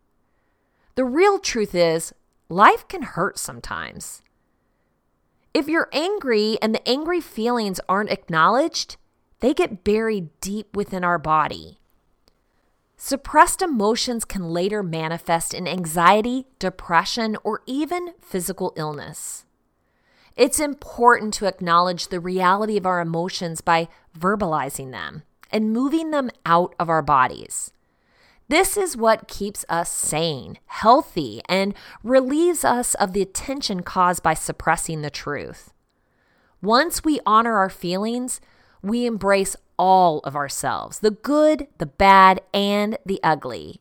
The 0.95 1.05
real 1.05 1.39
truth 1.39 1.75
is, 1.75 2.15
life 2.49 2.89
can 2.89 3.03
hurt 3.03 3.39
sometimes. 3.39 4.23
If 5.53 5.69
you're 5.69 5.91
angry 5.93 6.57
and 6.62 6.75
the 6.75 6.89
angry 6.89 7.21
feelings 7.21 7.81
aren't 7.89 8.11
acknowledged, 8.11 8.97
they 9.41 9.53
get 9.53 9.85
buried 9.85 10.31
deep 10.41 10.75
within 10.75 11.05
our 11.05 11.19
body. 11.19 11.76
Suppressed 12.97 13.61
emotions 13.61 14.25
can 14.25 14.49
later 14.49 14.83
manifest 14.83 15.53
in 15.53 15.69
anxiety, 15.69 16.47
depression, 16.59 17.37
or 17.45 17.63
even 17.67 18.15
physical 18.21 18.73
illness. 18.77 19.45
It's 20.35 20.61
important 20.61 21.35
to 21.35 21.47
acknowledge 21.47 22.09
the 22.09 22.21
reality 22.21 22.77
of 22.77 22.87
our 22.87 23.01
emotions 23.01 23.61
by 23.61 23.89
verbalizing 24.19 24.93
them 24.93 25.23
and 25.51 25.73
moving 25.73 26.11
them 26.11 26.31
out 26.45 26.75
of 26.79 26.89
our 26.89 27.03
bodies. 27.03 27.73
This 28.49 28.77
is 28.77 28.97
what 28.97 29.29
keeps 29.29 29.65
us 29.69 29.91
sane, 29.91 30.59
healthy, 30.67 31.43
and 31.49 31.75
relieves 32.03 32.65
us 32.65 32.95
of 32.95 33.13
the 33.13 33.25
tension 33.25 33.83
caused 33.83 34.23
by 34.23 34.35
suppressing 34.35 35.03
the 35.03 35.11
truth. 35.11 35.73
Once 36.63 37.05
we 37.05 37.21
honor 37.27 37.57
our 37.57 37.71
feelings, 37.71 38.41
we 38.83 39.05
embrace 39.05 39.57
all 39.79 40.21
of 40.21 40.37
ourselves 40.37 41.01
the 41.01 41.11
good, 41.11 41.69
the 41.79 41.87
bad, 41.87 42.41
and 42.53 42.99
the 43.05 43.21
ugly. 43.23 43.81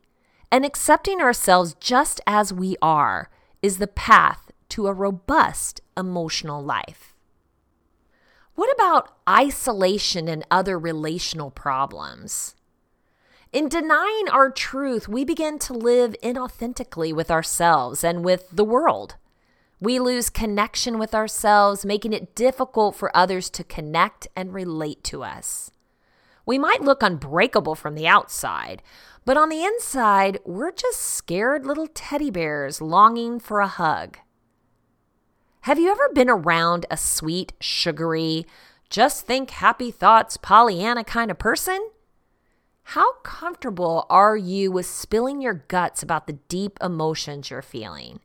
And 0.50 0.64
accepting 0.64 1.20
ourselves 1.20 1.74
just 1.80 2.20
as 2.26 2.52
we 2.52 2.76
are 2.80 3.30
is 3.62 3.78
the 3.78 3.86
path 3.86 4.52
to 4.70 4.86
a 4.86 4.92
robust 4.92 5.80
emotional 5.96 6.62
life. 6.62 7.14
What 8.54 8.72
about 8.74 9.16
isolation 9.28 10.28
and 10.28 10.46
other 10.50 10.78
relational 10.78 11.50
problems? 11.50 12.54
In 13.52 13.68
denying 13.68 14.28
our 14.30 14.50
truth, 14.50 15.08
we 15.08 15.24
begin 15.24 15.58
to 15.60 15.72
live 15.72 16.16
inauthentically 16.22 17.12
with 17.12 17.30
ourselves 17.30 18.02
and 18.02 18.24
with 18.24 18.48
the 18.50 18.64
world. 18.64 19.16
We 19.80 19.98
lose 19.98 20.30
connection 20.30 20.98
with 20.98 21.14
ourselves, 21.14 21.84
making 21.84 22.12
it 22.12 22.34
difficult 22.34 22.96
for 22.96 23.14
others 23.14 23.50
to 23.50 23.64
connect 23.64 24.26
and 24.34 24.54
relate 24.54 25.04
to 25.04 25.22
us. 25.22 25.70
We 26.46 26.58
might 26.58 26.80
look 26.80 27.02
unbreakable 27.02 27.74
from 27.74 27.96
the 27.96 28.06
outside, 28.06 28.82
but 29.24 29.36
on 29.36 29.48
the 29.48 29.64
inside, 29.64 30.38
we're 30.44 30.70
just 30.70 31.00
scared 31.00 31.66
little 31.66 31.88
teddy 31.88 32.30
bears 32.30 32.80
longing 32.80 33.40
for 33.40 33.58
a 33.58 33.66
hug. 33.66 34.18
Have 35.62 35.80
you 35.80 35.90
ever 35.90 36.08
been 36.14 36.30
around 36.30 36.86
a 36.88 36.96
sweet, 36.96 37.52
sugary, 37.60 38.46
just 38.88 39.26
think 39.26 39.50
happy 39.50 39.90
thoughts, 39.90 40.36
Pollyanna 40.36 41.02
kind 41.02 41.32
of 41.32 41.40
person? 41.40 41.90
How 42.90 43.14
comfortable 43.24 44.06
are 44.08 44.36
you 44.36 44.70
with 44.70 44.86
spilling 44.86 45.42
your 45.42 45.54
guts 45.54 46.04
about 46.04 46.28
the 46.28 46.38
deep 46.48 46.78
emotions 46.80 47.50
you're 47.50 47.62
feeling? 47.62 48.20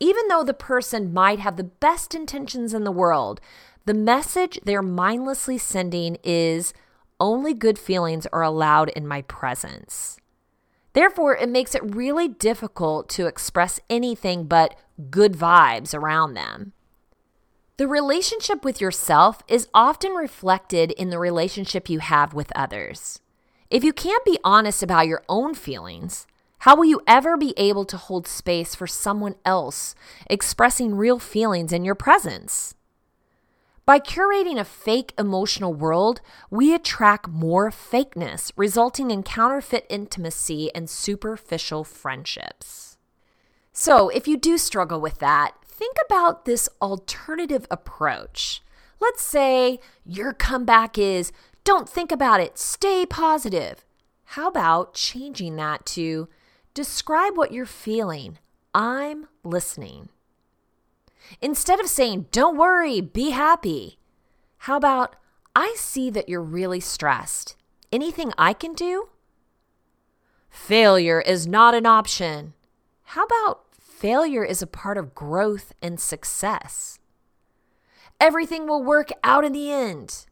Even 0.00 0.26
though 0.26 0.42
the 0.42 0.54
person 0.54 1.14
might 1.14 1.38
have 1.38 1.56
the 1.56 1.62
best 1.62 2.16
intentions 2.16 2.74
in 2.74 2.82
the 2.82 2.90
world, 2.90 3.40
the 3.84 3.94
message 3.94 4.58
they're 4.64 4.82
mindlessly 4.82 5.56
sending 5.56 6.18
is 6.24 6.74
only 7.20 7.54
good 7.54 7.78
feelings 7.78 8.26
are 8.32 8.42
allowed 8.42 8.90
in 8.90 9.06
my 9.06 9.22
presence. 9.22 10.18
Therefore, 10.92 11.36
it 11.36 11.48
makes 11.48 11.74
it 11.74 11.94
really 11.94 12.28
difficult 12.28 13.08
to 13.10 13.26
express 13.26 13.78
anything 13.88 14.46
but 14.46 14.74
good 15.10 15.34
vibes 15.34 15.94
around 15.94 16.34
them. 16.34 16.72
The 17.76 17.86
relationship 17.86 18.64
with 18.64 18.80
yourself 18.80 19.42
is 19.46 19.68
often 19.72 20.12
reflected 20.12 20.90
in 20.92 21.10
the 21.10 21.18
relationship 21.18 21.88
you 21.88 22.00
have 22.00 22.34
with 22.34 22.50
others. 22.56 23.20
If 23.70 23.84
you 23.84 23.92
can't 23.92 24.24
be 24.24 24.38
honest 24.42 24.82
about 24.82 25.06
your 25.06 25.22
own 25.28 25.54
feelings, 25.54 26.26
how 26.62 26.74
will 26.74 26.86
you 26.86 27.02
ever 27.06 27.36
be 27.36 27.54
able 27.56 27.84
to 27.84 27.96
hold 27.96 28.26
space 28.26 28.74
for 28.74 28.88
someone 28.88 29.36
else 29.44 29.94
expressing 30.28 30.96
real 30.96 31.20
feelings 31.20 31.72
in 31.72 31.84
your 31.84 31.94
presence? 31.94 32.74
By 33.88 34.00
curating 34.00 34.60
a 34.60 34.66
fake 34.66 35.14
emotional 35.18 35.72
world, 35.72 36.20
we 36.50 36.74
attract 36.74 37.26
more 37.26 37.70
fakeness, 37.70 38.52
resulting 38.54 39.10
in 39.10 39.22
counterfeit 39.22 39.86
intimacy 39.88 40.70
and 40.74 40.90
superficial 40.90 41.84
friendships. 41.84 42.98
So, 43.72 44.10
if 44.10 44.28
you 44.28 44.36
do 44.36 44.58
struggle 44.58 45.00
with 45.00 45.20
that, 45.20 45.54
think 45.64 45.96
about 46.04 46.44
this 46.44 46.68
alternative 46.82 47.66
approach. 47.70 48.62
Let's 49.00 49.22
say 49.22 49.80
your 50.04 50.34
comeback 50.34 50.98
is 50.98 51.32
don't 51.64 51.88
think 51.88 52.12
about 52.12 52.42
it, 52.42 52.58
stay 52.58 53.06
positive. 53.06 53.86
How 54.36 54.48
about 54.48 54.92
changing 54.92 55.56
that 55.56 55.86
to 55.96 56.28
describe 56.74 57.38
what 57.38 57.52
you're 57.52 57.64
feeling? 57.64 58.36
I'm 58.74 59.28
listening. 59.42 60.10
Instead 61.40 61.80
of 61.80 61.88
saying, 61.88 62.26
don't 62.32 62.56
worry, 62.56 63.00
be 63.00 63.30
happy, 63.30 63.98
how 64.58 64.76
about, 64.76 65.16
I 65.54 65.74
see 65.76 66.10
that 66.10 66.28
you're 66.28 66.42
really 66.42 66.80
stressed. 66.80 67.56
Anything 67.92 68.32
I 68.36 68.52
can 68.52 68.74
do? 68.74 69.08
Failure 70.50 71.20
is 71.20 71.46
not 71.46 71.74
an 71.74 71.86
option. 71.86 72.54
How 73.02 73.24
about 73.24 73.64
failure 73.78 74.44
is 74.44 74.62
a 74.62 74.66
part 74.66 74.98
of 74.98 75.14
growth 75.14 75.72
and 75.80 75.98
success? 75.98 76.98
Everything 78.20 78.66
will 78.66 78.82
work 78.82 79.10
out 79.22 79.44
in 79.44 79.52
the 79.52 79.70
end. 79.70 80.26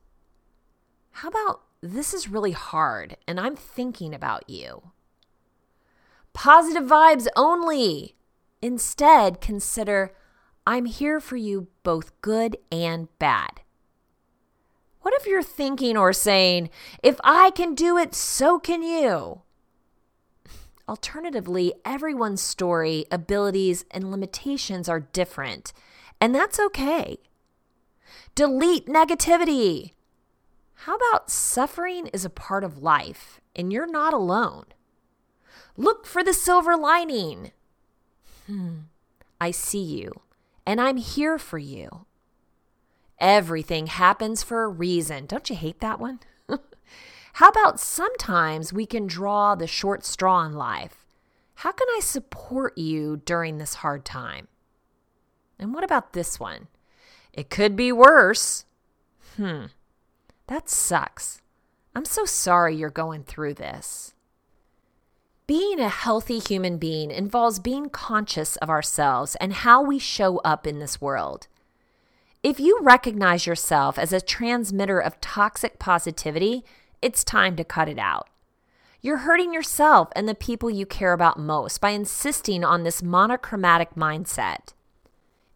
How 1.12 1.28
about 1.28 1.62
this 1.80 2.12
is 2.12 2.28
really 2.28 2.52
hard 2.52 3.16
and 3.26 3.38
I'm 3.38 3.56
thinking 3.56 4.14
about 4.14 4.48
you? 4.50 4.90
Positive 6.32 6.85
vibes 6.85 7.26
only. 7.37 8.16
Instead, 8.61 9.40
consider 9.40 10.12
I'm 10.66 10.87
here 10.87 11.20
for 11.20 11.37
you 11.37 11.68
both 11.85 12.20
good 12.22 12.57
and 12.72 13.07
bad. 13.20 13.61
What 15.02 15.14
if 15.14 15.24
you're 15.24 15.42
thinking 15.42 15.96
or 15.96 16.12
saying, 16.12 16.70
if 17.05 17.20
I 17.22 17.50
can 17.50 17.76
do 17.76 17.96
it, 17.96 18.16
so 18.16 18.59
can 18.59 18.83
you? 18.83 19.42
Alternatively, 20.88 21.72
everyone's 21.85 22.42
story, 22.42 23.05
abilities, 23.12 23.85
and 23.92 24.11
limitations 24.11 24.88
are 24.88 24.98
different, 24.98 25.72
and 26.20 26.35
that's 26.35 26.59
okay. 26.59 27.18
Delete 28.35 28.87
negativity. 28.87 29.92
How 30.81 30.96
about 30.96 31.31
suffering 31.31 32.09
is 32.09 32.24
a 32.24 32.31
part 32.31 32.64
of 32.64 32.83
life 32.83 33.40
and 33.55 33.72
you're 33.72 33.90
not 33.90 34.12
alone? 34.12 34.66
Look 35.76 36.07
for 36.07 36.24
the 36.24 36.35
silver 36.35 36.76
lining. 36.76 37.52
Hmm, 38.46 38.79
I 39.40 39.52
see 39.52 39.83
you 39.83 40.12
and 40.66 40.81
I'm 40.81 40.96
here 40.96 41.38
for 41.38 41.59
you. 41.59 42.07
Everything 43.18 43.87
happens 43.87 44.42
for 44.42 44.64
a 44.64 44.68
reason. 44.68 45.26
Don't 45.26 45.48
you 45.48 45.57
hate 45.57 45.81
that 45.81 46.00
one? 46.00 46.20
How 47.35 47.48
about 47.48 47.81
sometimes 47.81 48.72
we 48.72 48.85
can 48.85 49.07
draw 49.07 49.55
the 49.55 49.66
short 49.66 50.05
straw 50.05 50.44
in 50.44 50.52
life? 50.52 51.07
How 51.61 51.72
can 51.72 51.87
I 51.96 52.00
support 52.00 52.76
you 52.76 53.22
during 53.24 53.57
this 53.57 53.74
hard 53.74 54.05
time? 54.05 54.48
And 55.59 55.72
what 55.72 55.85
about 55.85 56.12
this 56.12 56.38
one? 56.38 56.68
It 57.33 57.48
could 57.48 57.76
be 57.76 57.92
worse. 57.92 58.64
Hmm, 59.37 59.66
that 60.48 60.68
sucks. 60.68 61.40
I'm 61.94 62.05
so 62.05 62.26
sorry 62.26 62.76
you're 62.76 62.90
going 62.90 63.22
through 63.22 63.55
this. 63.55 64.14
Being 65.46 65.78
a 65.78 65.88
healthy 65.88 66.40
human 66.40 66.76
being 66.76 67.12
involves 67.12 67.61
being 67.61 67.88
conscious 67.88 68.56
of 68.56 68.68
ourselves 68.68 69.37
and 69.37 69.52
how 69.52 69.80
we 69.80 69.96
show 69.96 70.38
up 70.38 70.66
in 70.66 70.80
this 70.80 71.00
world. 71.00 71.46
If 72.42 72.59
you 72.59 72.80
recognize 72.82 73.46
yourself 73.46 73.96
as 73.96 74.12
a 74.12 74.20
transmitter 74.20 74.98
of 74.98 75.20
toxic 75.20 75.78
positivity, 75.78 76.64
it's 77.00 77.22
time 77.22 77.54
to 77.56 77.64
cut 77.64 77.88
it 77.88 77.98
out. 77.98 78.28
You're 79.00 79.18
hurting 79.18 79.54
yourself 79.54 80.09
and 80.16 80.28
the 80.28 80.35
people 80.35 80.68
you 80.68 80.85
care 80.85 81.12
about 81.12 81.38
most 81.38 81.80
by 81.80 81.90
insisting 81.90 82.64
on 82.64 82.82
this 82.82 83.00
monochromatic 83.00 83.94
mindset. 83.94 84.72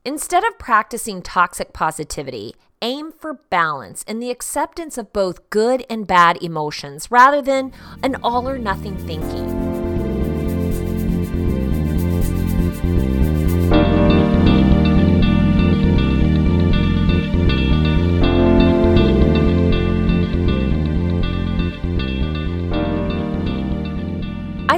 Instead 0.05 0.45
of 0.45 0.57
practicing 0.57 1.21
toxic 1.21 1.73
positivity, 1.73 2.55
aim 2.81 3.11
for 3.11 3.41
balance 3.51 4.05
and 4.07 4.23
the 4.23 4.31
acceptance 4.31 4.97
of 4.97 5.13
both 5.13 5.51
good 5.51 5.85
and 5.91 6.07
bad 6.07 6.41
emotions 6.41 7.11
rather 7.11 7.43
than 7.43 7.73
an 8.05 8.15
all 8.23 8.49
or 8.49 8.57
nothing 8.57 8.97
thinking. 8.97 9.70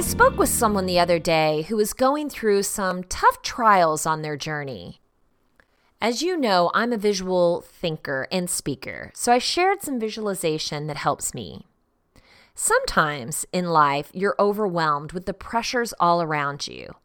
Spoke 0.03 0.37
with 0.37 0.49
someone 0.49 0.85
the 0.85 0.99
other 0.99 1.17
day 1.17 1.61
who 1.63 1.77
was 1.77 1.93
going 1.93 2.29
through 2.29 2.61
some 2.61 3.03
tough 3.05 3.41
trials 3.41 4.05
on 4.05 4.21
their 4.21 4.35
journey. 4.35 4.99
As 6.01 6.21
you 6.21 6.35
know, 6.35 6.69
I'm 6.73 6.91
a 6.91 6.97
visual 6.97 7.61
thinker 7.61 8.27
and 8.29 8.49
speaker, 8.49 9.11
so 9.15 9.31
I 9.31 9.37
shared 9.37 9.81
some 9.81 9.99
visualization 9.99 10.87
that 10.87 10.97
helps 10.97 11.33
me. 11.33 11.65
Sometimes 12.53 13.45
in 13.53 13.69
life, 13.69 14.11
you're 14.13 14.35
overwhelmed 14.37 15.13
with 15.13 15.25
the 15.25 15.33
pressures 15.33 15.93
all 15.99 16.21
around 16.21 16.67
you. 16.67 16.95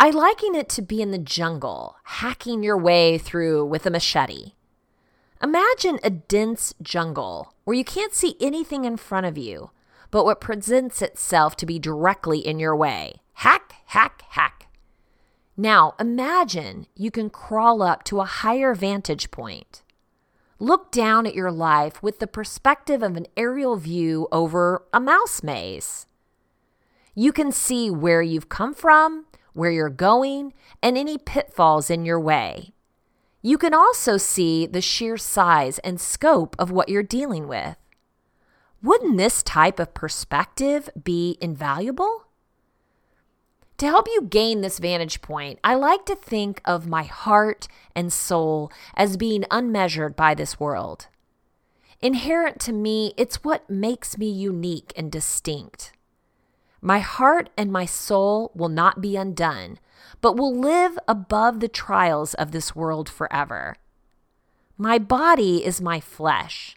I 0.00 0.10
liken 0.10 0.56
it 0.56 0.68
to 0.70 0.82
be 0.82 1.00
in 1.00 1.12
the 1.12 1.18
jungle, 1.18 1.96
hacking 2.02 2.64
your 2.64 2.76
way 2.76 3.18
through 3.18 3.64
with 3.64 3.86
a 3.86 3.90
machete. 3.90 4.52
Imagine 5.40 6.00
a 6.02 6.10
dense 6.10 6.74
jungle 6.82 7.54
where 7.64 7.76
you 7.76 7.84
can't 7.84 8.14
see 8.14 8.36
anything 8.40 8.84
in 8.84 8.96
front 8.96 9.26
of 9.26 9.38
you, 9.38 9.70
but 10.12 10.24
what 10.24 10.40
presents 10.40 11.02
itself 11.02 11.56
to 11.56 11.66
be 11.66 11.80
directly 11.80 12.38
in 12.38 12.60
your 12.60 12.76
way. 12.76 13.14
Hack, 13.32 13.74
hack, 13.86 14.22
hack. 14.28 14.68
Now, 15.56 15.94
imagine 15.98 16.86
you 16.94 17.10
can 17.10 17.30
crawl 17.30 17.82
up 17.82 18.04
to 18.04 18.20
a 18.20 18.26
higher 18.26 18.74
vantage 18.74 19.30
point. 19.30 19.82
Look 20.58 20.92
down 20.92 21.26
at 21.26 21.34
your 21.34 21.50
life 21.50 22.02
with 22.02 22.20
the 22.20 22.26
perspective 22.26 23.02
of 23.02 23.16
an 23.16 23.26
aerial 23.36 23.76
view 23.76 24.28
over 24.30 24.84
a 24.92 25.00
mouse 25.00 25.42
maze. 25.42 26.06
You 27.14 27.32
can 27.32 27.50
see 27.50 27.90
where 27.90 28.22
you've 28.22 28.48
come 28.50 28.74
from, 28.74 29.24
where 29.54 29.70
you're 29.70 29.88
going, 29.88 30.52
and 30.82 30.96
any 30.96 31.16
pitfalls 31.16 31.90
in 31.90 32.04
your 32.04 32.20
way. 32.20 32.74
You 33.40 33.56
can 33.58 33.74
also 33.74 34.18
see 34.18 34.66
the 34.66 34.82
sheer 34.82 35.16
size 35.16 35.78
and 35.80 36.00
scope 36.00 36.54
of 36.58 36.70
what 36.70 36.90
you're 36.90 37.02
dealing 37.02 37.48
with. 37.48 37.76
Wouldn't 38.82 39.16
this 39.16 39.44
type 39.44 39.78
of 39.78 39.94
perspective 39.94 40.90
be 41.02 41.38
invaluable? 41.40 42.24
To 43.78 43.86
help 43.86 44.08
you 44.08 44.22
gain 44.22 44.60
this 44.60 44.80
vantage 44.80 45.22
point, 45.22 45.60
I 45.62 45.74
like 45.74 46.04
to 46.06 46.16
think 46.16 46.60
of 46.64 46.86
my 46.86 47.04
heart 47.04 47.68
and 47.94 48.12
soul 48.12 48.72
as 48.96 49.16
being 49.16 49.44
unmeasured 49.50 50.16
by 50.16 50.34
this 50.34 50.58
world. 50.58 51.06
Inherent 52.00 52.58
to 52.60 52.72
me, 52.72 53.14
it's 53.16 53.44
what 53.44 53.70
makes 53.70 54.18
me 54.18 54.28
unique 54.28 54.92
and 54.96 55.12
distinct. 55.12 55.92
My 56.80 56.98
heart 56.98 57.50
and 57.56 57.70
my 57.70 57.86
soul 57.86 58.50
will 58.54 58.68
not 58.68 59.00
be 59.00 59.16
undone, 59.16 59.78
but 60.20 60.36
will 60.36 60.54
live 60.54 60.98
above 61.06 61.60
the 61.60 61.68
trials 61.68 62.34
of 62.34 62.50
this 62.50 62.74
world 62.74 63.08
forever. 63.08 63.76
My 64.76 64.98
body 64.98 65.64
is 65.64 65.80
my 65.80 66.00
flesh, 66.00 66.76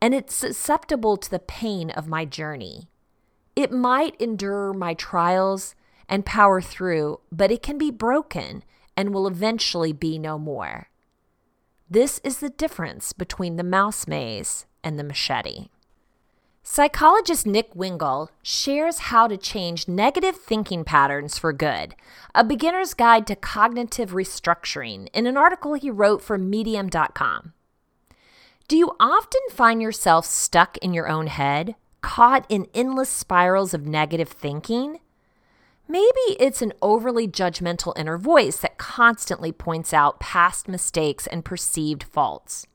and 0.00 0.14
it's 0.14 0.34
susceptible 0.34 1.16
to 1.16 1.30
the 1.30 1.38
pain 1.38 1.90
of 1.90 2.08
my 2.08 2.24
journey. 2.24 2.88
It 3.56 3.72
might 3.72 4.20
endure 4.20 4.72
my 4.72 4.94
trials 4.94 5.74
and 6.08 6.26
power 6.26 6.60
through, 6.60 7.20
but 7.30 7.50
it 7.50 7.62
can 7.62 7.78
be 7.78 7.90
broken 7.90 8.62
and 8.96 9.12
will 9.12 9.26
eventually 9.26 9.92
be 9.92 10.18
no 10.18 10.38
more. 10.38 10.88
This 11.88 12.20
is 12.24 12.38
the 12.38 12.50
difference 12.50 13.12
between 13.12 13.56
the 13.56 13.62
mouse 13.62 14.06
maze 14.06 14.66
and 14.82 14.98
the 14.98 15.04
machete. 15.04 15.68
Psychologist 16.66 17.46
Nick 17.46 17.74
Wignall 17.74 18.30
shares 18.42 19.10
how 19.10 19.28
to 19.28 19.36
change 19.36 19.86
negative 19.86 20.36
thinking 20.36 20.82
patterns 20.82 21.38
for 21.38 21.52
good, 21.52 21.94
a 22.34 22.42
beginner's 22.42 22.94
guide 22.94 23.26
to 23.26 23.36
cognitive 23.36 24.12
restructuring, 24.12 25.08
in 25.12 25.26
an 25.26 25.36
article 25.36 25.74
he 25.74 25.90
wrote 25.90 26.22
for 26.22 26.38
Medium.com. 26.38 27.52
Do 28.66 28.78
you 28.78 28.92
often 28.98 29.42
find 29.50 29.82
yourself 29.82 30.24
stuck 30.24 30.78
in 30.78 30.94
your 30.94 31.06
own 31.06 31.26
head, 31.26 31.74
caught 32.00 32.46
in 32.48 32.66
endless 32.72 33.10
spirals 33.10 33.74
of 33.74 33.86
negative 33.86 34.30
thinking? 34.30 35.00
Maybe 35.86 36.36
it's 36.40 36.62
an 36.62 36.72
overly 36.80 37.28
judgmental 37.28 37.92
inner 37.98 38.16
voice 38.16 38.56
that 38.58 38.78
constantly 38.78 39.52
points 39.52 39.92
out 39.92 40.18
past 40.18 40.66
mistakes 40.66 41.26
and 41.26 41.44
perceived 41.44 42.04
faults. 42.04 42.66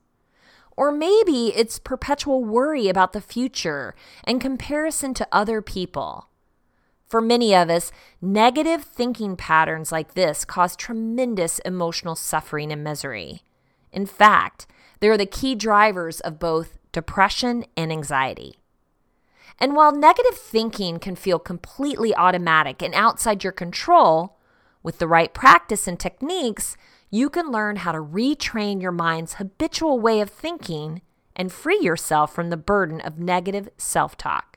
Or 0.76 0.92
maybe 0.92 1.52
it's 1.56 1.80
perpetual 1.80 2.44
worry 2.44 2.86
about 2.86 3.12
the 3.12 3.20
future 3.20 3.96
and 4.22 4.40
comparison 4.40 5.12
to 5.14 5.26
other 5.32 5.60
people. 5.60 6.28
For 7.04 7.20
many 7.20 7.52
of 7.52 7.68
us, 7.68 7.90
negative 8.22 8.84
thinking 8.84 9.34
patterns 9.34 9.90
like 9.90 10.14
this 10.14 10.44
cause 10.44 10.76
tremendous 10.76 11.58
emotional 11.60 12.14
suffering 12.14 12.70
and 12.70 12.84
misery. 12.84 13.42
In 13.90 14.06
fact, 14.06 14.68
they 15.00 15.08
are 15.08 15.16
the 15.16 15.26
key 15.26 15.54
drivers 15.54 16.20
of 16.20 16.38
both 16.38 16.78
depression 16.92 17.64
and 17.76 17.90
anxiety. 17.90 18.56
And 19.58 19.74
while 19.74 19.92
negative 19.92 20.38
thinking 20.38 20.98
can 20.98 21.16
feel 21.16 21.38
completely 21.38 22.14
automatic 22.14 22.82
and 22.82 22.94
outside 22.94 23.44
your 23.44 23.52
control, 23.52 24.38
with 24.82 24.98
the 24.98 25.08
right 25.08 25.34
practice 25.34 25.86
and 25.86 26.00
techniques, 26.00 26.76
you 27.10 27.28
can 27.28 27.50
learn 27.50 27.76
how 27.76 27.92
to 27.92 27.98
retrain 27.98 28.80
your 28.80 28.92
mind's 28.92 29.34
habitual 29.34 30.00
way 30.00 30.20
of 30.20 30.30
thinking 30.30 31.02
and 31.36 31.52
free 31.52 31.80
yourself 31.80 32.34
from 32.34 32.50
the 32.50 32.56
burden 32.56 33.00
of 33.00 33.18
negative 33.18 33.68
self 33.76 34.16
talk. 34.16 34.49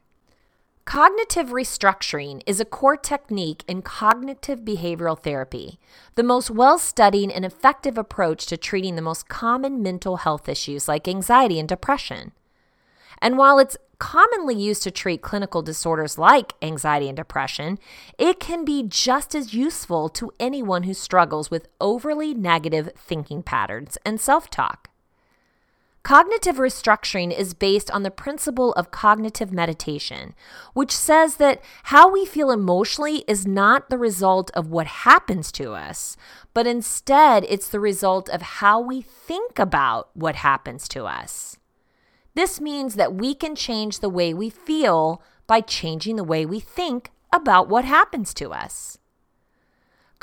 Cognitive 0.86 1.48
restructuring 1.48 2.43
is 2.46 2.60
a 2.60 2.65
core 2.65 2.98
technique 2.98 3.63
in 3.69 3.82
cognitive 3.82 4.60
behavioral 4.62 5.17
therapy, 5.17 5.80
the 6.15 6.24
most 6.24 6.52
well 6.52 6.78
studied 6.78 7.32
and 7.32 7.46
effective 7.46 7.98
approach 7.98 8.46
to 8.46 8.58
treating 8.58 8.96
the 8.96 9.02
most 9.02 9.30
common 9.30 9.82
mental 9.82 10.17
health 10.17 10.50
issues 10.50 10.89
like 10.89 11.08
anxiety 11.08 11.58
and 11.58 11.69
depression. 11.69 12.34
And 13.22 13.38
while 13.38 13.60
it's 13.60 13.78
commonly 13.98 14.56
used 14.56 14.84
to 14.84 14.91
treat 14.91 15.22
clinical 15.22 15.62
disorders 15.62 16.17
like 16.17 16.54
anxiety 16.62 17.08
and 17.08 17.15
depression, 17.15 17.80
it 18.17 18.41
can 18.41 18.65
be 18.65 18.84
just 18.84 19.34
as 19.34 19.54
useful 19.54 20.10
to 20.10 20.34
anyone 20.38 20.84
who 20.84 20.93
struggles 20.93 21.50
with 21.50 21.69
overly 21.80 22.34
negative 22.34 22.89
thinking 22.98 23.41
patterns 23.41 23.98
and 24.06 24.19
self 24.19 24.50
talk. 24.50 24.89
Cognitive 26.04 26.58
restructuring 26.58 27.32
is 27.32 27.54
based 27.54 27.89
on 27.89 28.04
the 28.04 28.12
principle 28.12 28.74
of 28.74 28.92
cognitive 28.92 29.54
mediation, 29.54 30.36
which 30.74 30.92
says 30.92 31.38
that 31.38 31.62
how 31.84 32.12
we 32.12 32.26
feel 32.26 32.52
emotionally 32.52 33.24
is 33.26 33.48
not 33.48 33.89
the 33.89 33.98
result 33.98 34.52
of 34.54 34.70
what 34.70 34.86
happens 34.86 35.50
to 35.54 35.72
us, 35.72 36.18
but 36.54 36.68
instead 36.68 37.46
it's 37.48 37.70
the 37.70 37.80
result 37.80 38.28
of 38.30 38.42
how 38.42 38.82
we 38.82 39.02
think 39.02 39.58
about 39.58 40.10
what 40.13 40.36
happens 40.36 40.89
to 40.89 41.06
us. 41.06 41.56
This 42.36 42.60
means 42.60 42.96
that 42.96 43.13
we 43.13 43.34
can 43.34 43.56
change 43.56 44.00
the 44.00 44.10
way 44.10 44.34
we 44.34 44.50
feel 44.50 45.22
by 45.48 45.62
changing 45.62 46.18
the 46.18 46.24
way 46.26 46.46
we 46.46 46.60
think 46.60 47.12
about 47.32 47.70
what 47.70 47.86
happens 47.86 48.34
to 48.34 48.52
us. 48.52 48.98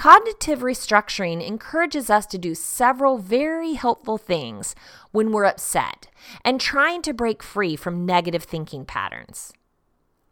Cognitive 0.00 0.60
restructuring 0.60 1.46
encourages 1.46 2.08
us 2.08 2.24
to 2.24 2.38
do 2.38 2.54
several 2.54 3.18
very 3.18 3.74
helpful 3.74 4.16
things 4.16 4.74
when 5.10 5.30
we're 5.30 5.44
upset 5.44 6.06
and 6.42 6.58
trying 6.58 7.02
to 7.02 7.12
break 7.12 7.42
free 7.42 7.76
from 7.76 8.06
negative 8.06 8.42
thinking 8.42 8.86
patterns. 8.86 9.52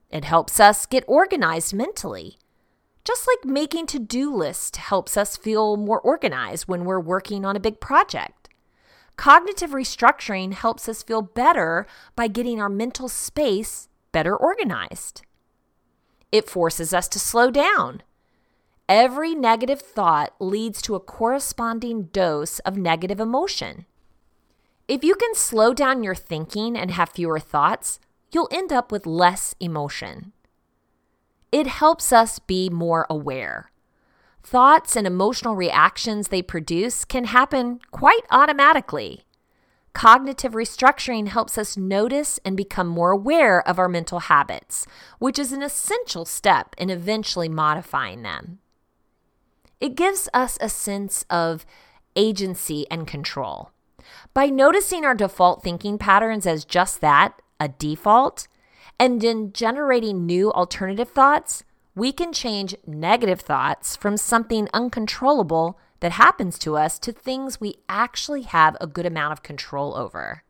It 0.08 0.24
helps 0.24 0.58
us 0.58 0.86
get 0.86 1.04
organized 1.06 1.74
mentally. 1.74 2.38
Just 3.04 3.28
like 3.28 3.44
making 3.44 3.84
to 3.88 3.98
do 3.98 4.34
lists 4.34 4.78
helps 4.78 5.18
us 5.18 5.36
feel 5.36 5.76
more 5.76 6.00
organized 6.00 6.66
when 6.66 6.86
we're 6.86 6.98
working 6.98 7.44
on 7.44 7.54
a 7.54 7.60
big 7.60 7.78
project. 7.78 8.48
Cognitive 9.18 9.72
restructuring 9.72 10.54
helps 10.54 10.88
us 10.88 11.02
feel 11.02 11.20
better 11.20 11.86
by 12.16 12.26
getting 12.26 12.58
our 12.58 12.70
mental 12.70 13.06
space 13.06 13.90
better 14.12 14.34
organized. 14.34 15.20
It 16.32 16.48
forces 16.48 16.94
us 16.94 17.06
to 17.08 17.18
slow 17.18 17.50
down 17.50 18.00
Every 18.88 19.34
negative 19.34 19.82
thought 19.82 20.32
leads 20.40 20.80
to 20.82 20.94
a 20.94 21.00
corresponding 21.00 22.04
dose 22.04 22.58
of 22.60 22.78
negative 22.78 23.20
emotion. 23.20 23.84
If 24.88 25.04
you 25.04 25.14
can 25.14 25.34
slow 25.34 25.74
down 25.74 26.02
your 26.02 26.14
thinking 26.14 26.74
and 26.74 26.90
have 26.92 27.10
fewer 27.10 27.38
thoughts, 27.38 28.00
you'll 28.32 28.48
end 28.50 28.72
up 28.72 28.90
with 28.90 29.04
less 29.04 29.54
emotion. 29.60 30.32
It 31.52 31.66
helps 31.66 32.14
us 32.14 32.38
be 32.38 32.70
more 32.70 33.06
aware. 33.10 33.70
Thoughts 34.42 34.96
and 34.96 35.06
emotional 35.06 35.54
reactions 35.54 36.28
they 36.28 36.40
produce 36.40 37.04
can 37.04 37.24
happen 37.24 37.80
quite 37.90 38.22
automatically. 38.30 39.26
Cognitive 39.92 40.52
restructuring 40.52 41.28
helps 41.28 41.58
us 41.58 41.76
notice 41.76 42.40
and 42.42 42.56
become 42.56 42.88
more 42.88 43.10
aware 43.10 43.66
of 43.68 43.78
our 43.78 43.88
mental 43.88 44.20
habits, 44.20 44.86
which 45.18 45.38
is 45.38 45.52
an 45.52 45.62
essential 45.62 46.24
step 46.24 46.74
in 46.78 46.88
eventually 46.88 47.50
modifying 47.50 48.22
them. 48.22 48.60
It 49.80 49.94
gives 49.94 50.28
us 50.34 50.58
a 50.60 50.68
sense 50.68 51.24
of 51.30 51.64
agency 52.16 52.86
and 52.90 53.06
control. 53.06 53.70
By 54.34 54.46
noticing 54.46 55.04
our 55.04 55.14
default 55.14 55.62
thinking 55.62 55.98
patterns 55.98 56.46
as 56.46 56.64
just 56.64 57.00
that, 57.00 57.40
a 57.60 57.68
default, 57.68 58.48
and 58.98 59.20
then 59.20 59.52
generating 59.52 60.26
new 60.26 60.52
alternative 60.52 61.10
thoughts, 61.10 61.64
we 61.94 62.12
can 62.12 62.32
change 62.32 62.74
negative 62.86 63.40
thoughts 63.40 63.96
from 63.96 64.16
something 64.16 64.68
uncontrollable 64.72 65.78
that 66.00 66.12
happens 66.12 66.58
to 66.60 66.76
us 66.76 66.98
to 67.00 67.12
things 67.12 67.60
we 67.60 67.74
actually 67.88 68.42
have 68.42 68.76
a 68.80 68.86
good 68.86 69.06
amount 69.06 69.32
of 69.32 69.42
control 69.42 69.96
over. 69.96 70.44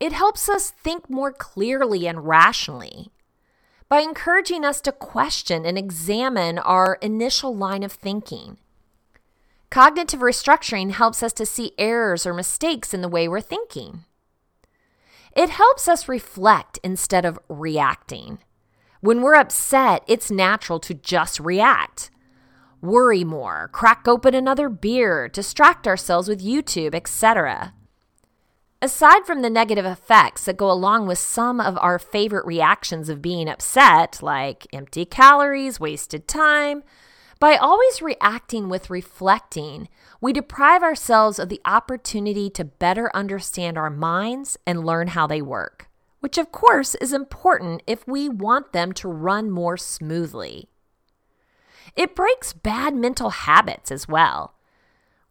It 0.00 0.12
helps 0.12 0.48
us 0.48 0.70
think 0.70 1.10
more 1.10 1.32
clearly 1.32 2.06
and 2.06 2.26
rationally 2.26 3.10
by 3.88 4.00
encouraging 4.00 4.64
us 4.64 4.80
to 4.82 4.92
question 4.92 5.64
and 5.64 5.78
examine 5.78 6.58
our 6.58 6.98
initial 7.00 7.56
line 7.56 7.82
of 7.82 7.92
thinking. 7.92 8.58
Cognitive 9.70 10.20
restructuring 10.20 10.92
helps 10.92 11.22
us 11.22 11.32
to 11.34 11.46
see 11.46 11.72
errors 11.78 12.26
or 12.26 12.34
mistakes 12.34 12.94
in 12.94 13.00
the 13.00 13.08
way 13.08 13.28
we're 13.28 13.40
thinking. 13.40 14.04
It 15.36 15.50
helps 15.50 15.88
us 15.88 16.08
reflect 16.08 16.78
instead 16.82 17.24
of 17.24 17.38
reacting. 17.48 18.38
When 19.00 19.22
we're 19.22 19.36
upset, 19.36 20.02
it's 20.06 20.30
natural 20.30 20.80
to 20.80 20.94
just 20.94 21.38
react. 21.38 22.10
Worry 22.80 23.24
more, 23.24 23.68
crack 23.72 24.08
open 24.08 24.34
another 24.34 24.68
beer, 24.68 25.28
distract 25.28 25.86
ourselves 25.86 26.28
with 26.28 26.44
YouTube, 26.44 26.94
etc. 26.94 27.74
Aside 28.80 29.26
from 29.26 29.42
the 29.42 29.50
negative 29.50 29.84
effects 29.84 30.44
that 30.44 30.56
go 30.56 30.70
along 30.70 31.08
with 31.08 31.18
some 31.18 31.60
of 31.60 31.76
our 31.78 31.98
favorite 31.98 32.46
reactions 32.46 33.08
of 33.08 33.20
being 33.20 33.48
upset, 33.48 34.22
like 34.22 34.68
empty 34.72 35.04
calories, 35.04 35.80
wasted 35.80 36.28
time, 36.28 36.84
by 37.40 37.56
always 37.56 38.00
reacting 38.00 38.68
with 38.68 38.88
reflecting, 38.88 39.88
we 40.20 40.32
deprive 40.32 40.84
ourselves 40.84 41.40
of 41.40 41.48
the 41.48 41.60
opportunity 41.64 42.48
to 42.50 42.64
better 42.64 43.10
understand 43.14 43.76
our 43.76 43.90
minds 43.90 44.56
and 44.64 44.86
learn 44.86 45.08
how 45.08 45.26
they 45.26 45.42
work, 45.42 45.88
which 46.20 46.38
of 46.38 46.52
course 46.52 46.94
is 46.96 47.12
important 47.12 47.82
if 47.84 48.06
we 48.06 48.28
want 48.28 48.72
them 48.72 48.92
to 48.92 49.08
run 49.08 49.50
more 49.50 49.76
smoothly. 49.76 50.68
It 51.96 52.14
breaks 52.14 52.52
bad 52.52 52.94
mental 52.94 53.30
habits 53.30 53.90
as 53.90 54.06
well 54.06 54.54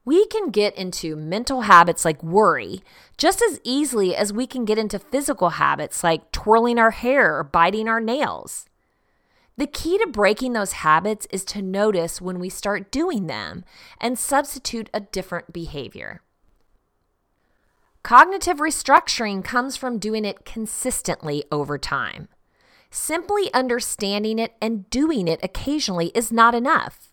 we 0.07 0.25
can 0.27 0.51
get 0.51 0.73
into 0.77 1.17
mental 1.17 1.63
habits 1.63 2.05
like 2.05 2.23
worry 2.23 2.81
just 3.17 3.41
as 3.41 3.59
easily 3.65 4.15
as 4.15 4.31
we 4.31 4.47
can 4.47 4.63
get 4.63 4.77
into 4.77 4.97
physical 4.97 5.49
habits 5.49 6.01
like 6.01 6.31
twirling 6.31 6.79
our 6.79 6.91
hair 6.91 7.37
or 7.37 7.43
biting 7.43 7.89
our 7.89 7.99
nails. 7.99 8.69
The 9.57 9.67
key 9.67 9.97
to 9.97 10.07
breaking 10.07 10.53
those 10.53 10.71
habits 10.71 11.27
is 11.29 11.43
to 11.45 11.61
notice 11.61 12.21
when 12.21 12.39
we 12.39 12.47
start 12.47 12.89
doing 12.89 13.27
them 13.27 13.65
and 13.99 14.17
substitute 14.17 14.89
a 14.93 15.01
different 15.01 15.51
behavior. 15.51 16.21
Cognitive 18.01 18.59
restructuring 18.59 19.43
comes 19.43 19.75
from 19.75 19.99
doing 19.99 20.23
it 20.23 20.45
consistently 20.45 21.43
over 21.51 21.77
time. 21.77 22.29
Simply 22.89 23.53
understanding 23.53 24.39
it 24.39 24.53
and 24.61 24.89
doing 24.89 25.27
it 25.27 25.41
occasionally 25.43 26.13
is 26.15 26.31
not 26.31 26.55
enough. 26.55 27.09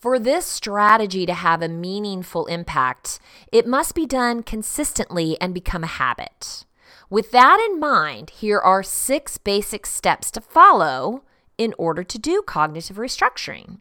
For 0.00 0.18
this 0.18 0.46
strategy 0.46 1.26
to 1.26 1.34
have 1.34 1.60
a 1.60 1.68
meaningful 1.68 2.46
impact, 2.46 3.18
it 3.52 3.66
must 3.66 3.94
be 3.94 4.06
done 4.06 4.42
consistently 4.42 5.36
and 5.42 5.52
become 5.52 5.84
a 5.84 5.98
habit. 5.98 6.64
With 7.10 7.32
that 7.32 7.62
in 7.68 7.78
mind, 7.78 8.30
here 8.30 8.58
are 8.58 8.82
six 8.82 9.36
basic 9.36 9.84
steps 9.84 10.30
to 10.30 10.40
follow 10.40 11.24
in 11.58 11.74
order 11.76 12.02
to 12.02 12.18
do 12.18 12.40
cognitive 12.40 12.96
restructuring. 12.96 13.80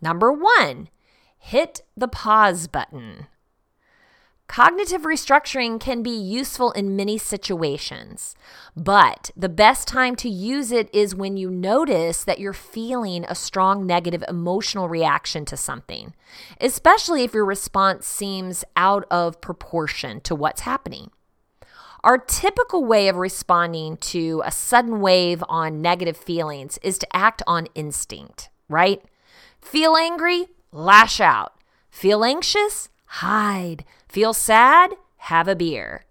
Number 0.00 0.32
one, 0.32 0.88
hit 1.36 1.82
the 1.94 2.08
pause 2.08 2.66
button. 2.66 3.26
Cognitive 4.48 5.02
restructuring 5.02 5.80
can 5.80 6.02
be 6.02 6.16
useful 6.16 6.70
in 6.72 6.94
many 6.94 7.18
situations, 7.18 8.36
but 8.76 9.30
the 9.36 9.48
best 9.48 9.88
time 9.88 10.14
to 10.16 10.28
use 10.28 10.70
it 10.70 10.88
is 10.94 11.16
when 11.16 11.36
you 11.36 11.50
notice 11.50 12.22
that 12.22 12.38
you're 12.38 12.52
feeling 12.52 13.24
a 13.24 13.34
strong 13.34 13.86
negative 13.86 14.22
emotional 14.28 14.88
reaction 14.88 15.44
to 15.46 15.56
something, 15.56 16.14
especially 16.60 17.24
if 17.24 17.34
your 17.34 17.44
response 17.44 18.06
seems 18.06 18.64
out 18.76 19.04
of 19.10 19.40
proportion 19.40 20.20
to 20.20 20.34
what's 20.34 20.60
happening. 20.60 21.10
Our 22.04 22.16
typical 22.16 22.84
way 22.84 23.08
of 23.08 23.16
responding 23.16 23.96
to 23.96 24.40
a 24.44 24.52
sudden 24.52 25.00
wave 25.00 25.42
on 25.48 25.82
negative 25.82 26.16
feelings 26.16 26.78
is 26.82 26.98
to 26.98 27.16
act 27.16 27.42
on 27.48 27.66
instinct, 27.74 28.48
right? 28.68 29.02
Feel 29.60 29.96
angry? 29.96 30.46
Lash 30.70 31.20
out. 31.20 31.54
Feel 31.90 32.24
anxious? 32.24 32.90
Hide. 33.06 33.84
Feel 34.16 34.32
sad? 34.32 34.94
Have 35.28 35.46
a 35.46 35.54
beer. 35.54 36.06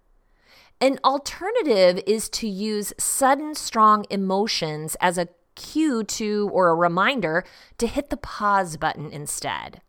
An 0.80 1.00
alternative 1.04 2.00
is 2.06 2.28
to 2.28 2.46
use 2.46 2.92
sudden 2.98 3.56
strong 3.56 4.06
emotions 4.10 4.96
as 5.00 5.18
a 5.18 5.26
cue 5.56 6.04
to 6.04 6.48
or 6.52 6.68
a 6.68 6.74
reminder 6.76 7.42
to 7.78 7.88
hit 7.88 8.10
the 8.10 8.16
pause 8.16 8.76
button 8.76 9.10
instead. 9.10 9.80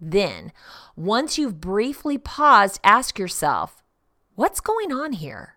Then, 0.00 0.50
once 0.96 1.38
you've 1.38 1.60
briefly 1.60 2.18
paused, 2.18 2.80
ask 2.82 3.16
yourself, 3.16 3.84
what's 4.34 4.58
going 4.58 4.90
on 4.90 5.12
here? 5.12 5.56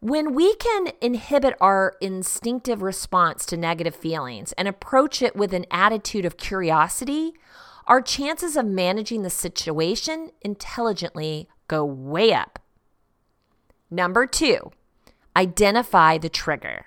When 0.00 0.34
we 0.34 0.56
can 0.56 0.88
inhibit 1.00 1.54
our 1.60 1.94
instinctive 2.00 2.82
response 2.82 3.46
to 3.46 3.56
negative 3.56 3.94
feelings 3.94 4.50
and 4.58 4.66
approach 4.66 5.22
it 5.22 5.36
with 5.36 5.54
an 5.54 5.66
attitude 5.70 6.24
of 6.24 6.36
curiosity, 6.36 7.34
our 7.90 8.00
chances 8.00 8.56
of 8.56 8.64
managing 8.64 9.22
the 9.22 9.30
situation 9.30 10.30
intelligently 10.42 11.48
go 11.66 11.84
way 11.84 12.32
up. 12.32 12.60
Number 13.90 14.28
two, 14.28 14.70
identify 15.36 16.16
the 16.16 16.28
trigger. 16.28 16.86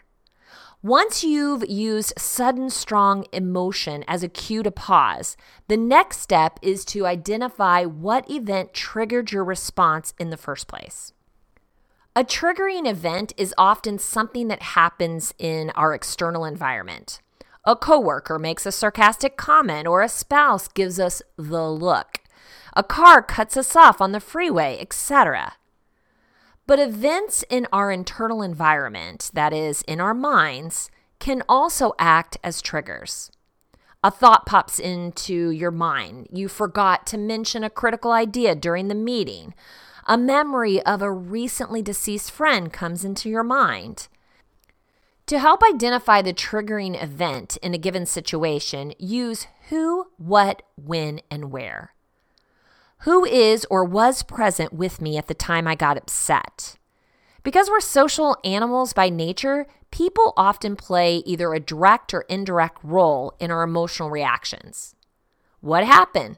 Once 0.81 1.21
you've 1.21 1.69
used 1.69 2.13
sudden 2.17 2.69
strong 2.69 3.25
emotion 3.33 4.05
as 4.07 4.23
a 4.23 4.29
cue 4.29 4.63
to 4.63 4.71
pause, 4.71 5.35
the 5.67 5.75
next 5.75 6.19
step 6.19 6.57
is 6.61 6.85
to 6.85 7.05
identify 7.05 7.83
what 7.83 8.29
event 8.31 8.73
triggered 8.73 9.29
your 9.29 9.43
response 9.43 10.13
in 10.17 10.29
the 10.29 10.37
first 10.37 10.69
place. 10.69 11.11
A 12.15 12.23
triggering 12.23 12.89
event 12.89 13.33
is 13.35 13.53
often 13.57 13.99
something 13.99 14.47
that 14.47 14.61
happens 14.61 15.33
in 15.37 15.69
our 15.71 15.93
external 15.93 16.45
environment. 16.45 17.19
A 17.65 17.75
coworker 17.77 18.37
makes 18.37 18.65
a 18.65 18.71
sarcastic 18.73 19.37
comment, 19.37 19.87
or 19.87 20.01
a 20.01 20.09
spouse 20.09 20.67
gives 20.67 20.99
us 20.99 21.21
the 21.37 21.69
look. 21.69 22.19
a 22.75 22.83
car 22.83 23.21
cuts 23.21 23.55
us 23.55 23.75
off 23.75 24.01
on 24.01 24.11
the 24.11 24.19
freeway, 24.19 24.77
etc. 24.79 25.53
But 26.65 26.79
events 26.79 27.43
in 27.49 27.67
our 27.71 27.91
internal 27.91 28.41
environment, 28.41 29.29
that 29.33 29.53
is, 29.53 29.81
in 29.83 29.99
our 29.99 30.13
minds, 30.13 30.89
can 31.19 31.43
also 31.47 31.93
act 31.99 32.37
as 32.43 32.61
triggers. 32.61 33.31
A 34.03 34.11
thought 34.11 34.45
pops 34.45 34.79
into 34.79 35.49
your 35.51 35.71
mind. 35.71 36.27
You 36.31 36.47
forgot 36.47 37.05
to 37.07 37.17
mention 37.17 37.63
a 37.63 37.69
critical 37.69 38.11
idea 38.11 38.55
during 38.55 38.87
the 38.87 38.95
meeting. 38.95 39.53
A 40.05 40.17
memory 40.17 40.81
of 40.81 41.01
a 41.01 41.11
recently 41.11 41.81
deceased 41.81 42.31
friend 42.31 42.73
comes 42.73 43.05
into 43.05 43.29
your 43.29 43.43
mind. 43.43 44.09
To 45.27 45.39
help 45.39 45.61
identify 45.63 46.21
the 46.21 46.33
triggering 46.33 47.01
event 47.01 47.57
in 47.61 47.73
a 47.73 47.77
given 47.77 48.05
situation, 48.05 48.93
use 48.99 49.47
who, 49.69 50.07
what, 50.17 50.63
when, 50.75 51.21
and 51.31 51.49
where. 51.49 51.93
Who 52.99 53.23
is 53.23 53.65
or 53.69 53.85
was 53.85 54.23
present 54.23 54.73
with 54.73 55.01
me 55.01 55.17
at 55.17 55.27
the 55.27 55.33
time 55.33 55.65
I 55.65 55.75
got 55.75 55.97
upset? 55.97 56.75
Because 57.41 57.69
we're 57.69 57.79
social 57.79 58.37
animals 58.43 58.91
by 58.91 59.09
nature, 59.09 59.65
people 59.91 60.33
often 60.35 60.75
play 60.75 61.17
either 61.25 61.53
a 61.53 61.59
direct 61.59 62.13
or 62.13 62.21
indirect 62.21 62.79
role 62.83 63.33
in 63.39 63.49
our 63.49 63.63
emotional 63.63 64.09
reactions. 64.09 64.95
What 65.61 65.85
happened? 65.85 66.37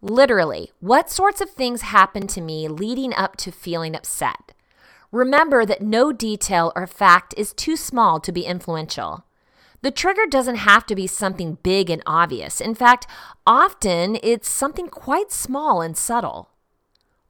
Literally, 0.00 0.72
what 0.80 1.08
sorts 1.08 1.40
of 1.40 1.50
things 1.50 1.82
happened 1.82 2.28
to 2.30 2.40
me 2.40 2.66
leading 2.66 3.14
up 3.14 3.36
to 3.38 3.52
feeling 3.52 3.94
upset? 3.94 4.51
Remember 5.12 5.66
that 5.66 5.82
no 5.82 6.10
detail 6.10 6.72
or 6.74 6.86
fact 6.86 7.34
is 7.36 7.52
too 7.52 7.76
small 7.76 8.18
to 8.20 8.32
be 8.32 8.46
influential. 8.46 9.26
The 9.82 9.90
trigger 9.90 10.26
doesn't 10.26 10.56
have 10.56 10.86
to 10.86 10.94
be 10.94 11.06
something 11.06 11.58
big 11.62 11.90
and 11.90 12.02
obvious. 12.06 12.60
In 12.62 12.74
fact, 12.74 13.06
often 13.46 14.16
it's 14.22 14.48
something 14.48 14.88
quite 14.88 15.30
small 15.30 15.82
and 15.82 15.96
subtle. 15.96 16.48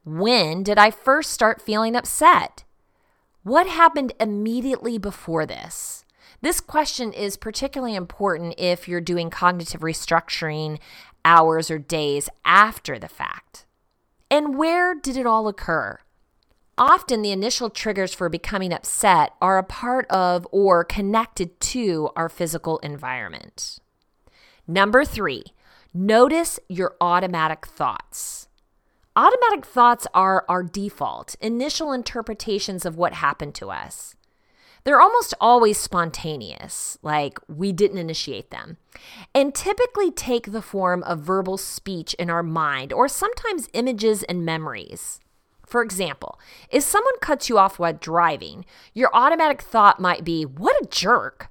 When 0.05 0.63
did 0.63 0.77
I 0.77 0.91
first 0.91 1.31
start 1.31 1.61
feeling 1.61 1.95
upset? 1.95 2.63
What 3.43 3.67
happened 3.67 4.13
immediately 4.19 4.97
before 4.97 5.45
this? 5.45 6.05
This 6.41 6.61
question 6.61 7.11
is 7.11 7.35
particularly 7.35 7.95
important 7.95 8.55
if 8.57 8.87
you're 8.87 9.01
doing 9.01 9.29
cognitive 9.29 9.81
restructuring 9.81 10.79
hours 11.25 11.69
or 11.69 11.79
days 11.79 12.29
after 12.45 12.97
the 12.97 13.09
fact. 13.09 13.65
And 14.31 14.57
where 14.57 14.95
did 14.95 15.17
it 15.17 15.25
all 15.25 15.47
occur? 15.47 15.99
Often, 16.77 17.21
the 17.21 17.31
initial 17.31 17.69
triggers 17.69 18.15
for 18.15 18.29
becoming 18.29 18.73
upset 18.73 19.33
are 19.39 19.59
a 19.59 19.63
part 19.63 20.07
of 20.09 20.47
or 20.51 20.83
connected 20.83 21.59
to 21.59 22.09
our 22.15 22.29
physical 22.29 22.79
environment. 22.79 23.77
Number 24.67 25.05
three, 25.05 25.43
notice 25.93 26.59
your 26.67 26.95
automatic 26.99 27.67
thoughts. 27.67 28.47
Automatic 29.15 29.65
thoughts 29.65 30.07
are 30.15 30.43
our 30.49 30.63
default, 30.63 31.35
initial 31.39 31.91
interpretations 31.91 32.85
of 32.85 32.97
what 32.97 33.13
happened 33.13 33.53
to 33.55 33.69
us. 33.69 34.15
They're 34.83 34.99
almost 34.99 35.35
always 35.39 35.77
spontaneous, 35.77 36.97
like 37.03 37.37
we 37.47 37.71
didn't 37.71 37.99
initiate 37.99 38.49
them, 38.49 38.77
and 39.35 39.53
typically 39.53 40.09
take 40.09 40.51
the 40.51 40.61
form 40.61 41.03
of 41.03 41.19
verbal 41.19 41.57
speech 41.57 42.15
in 42.15 42.31
our 42.31 42.43
mind 42.43 42.91
or 42.91 43.07
sometimes 43.07 43.69
images 43.73 44.23
and 44.23 44.43
memories. 44.43 45.19
For 45.65 45.81
example, 45.81 46.39
if 46.69 46.83
someone 46.83 47.17
cuts 47.19 47.49
you 47.49 47.57
off 47.57 47.79
while 47.79 47.93
driving, 47.93 48.65
your 48.93 49.09
automatic 49.13 49.61
thought 49.61 49.99
might 49.99 50.23
be, 50.23 50.43
What 50.43 50.75
a 50.81 50.87
jerk! 50.87 51.49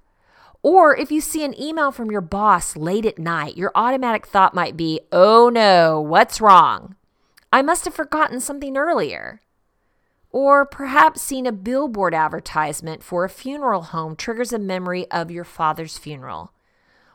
Or 0.63 0.97
if 0.97 1.11
you 1.11 1.21
see 1.21 1.45
an 1.45 1.61
email 1.61 1.91
from 1.91 2.11
your 2.11 2.21
boss 2.21 2.77
late 2.77 3.05
at 3.05 3.19
night, 3.19 3.57
your 3.57 3.73
automatic 3.75 4.27
thought 4.27 4.55
might 4.55 4.77
be, 4.77 5.01
Oh 5.11 5.49
no, 5.49 6.01
what's 6.01 6.41
wrong? 6.41 6.95
I 7.53 7.63
must 7.63 7.85
have 7.85 7.95
forgotten 7.95 8.41
something 8.41 8.77
earlier. 8.77 9.41
Or 10.31 10.65
perhaps 10.65 11.21
seeing 11.21 11.47
a 11.47 11.53
billboard 11.53 12.15
advertisement 12.15 13.03
for 13.03 13.25
a 13.25 13.29
funeral 13.29 13.83
home 13.83 14.17
triggers 14.17 14.53
a 14.53 14.59
memory 14.59 15.11
of 15.11 15.31
your 15.31 15.45
father's 15.45 15.99
funeral, 15.99 16.53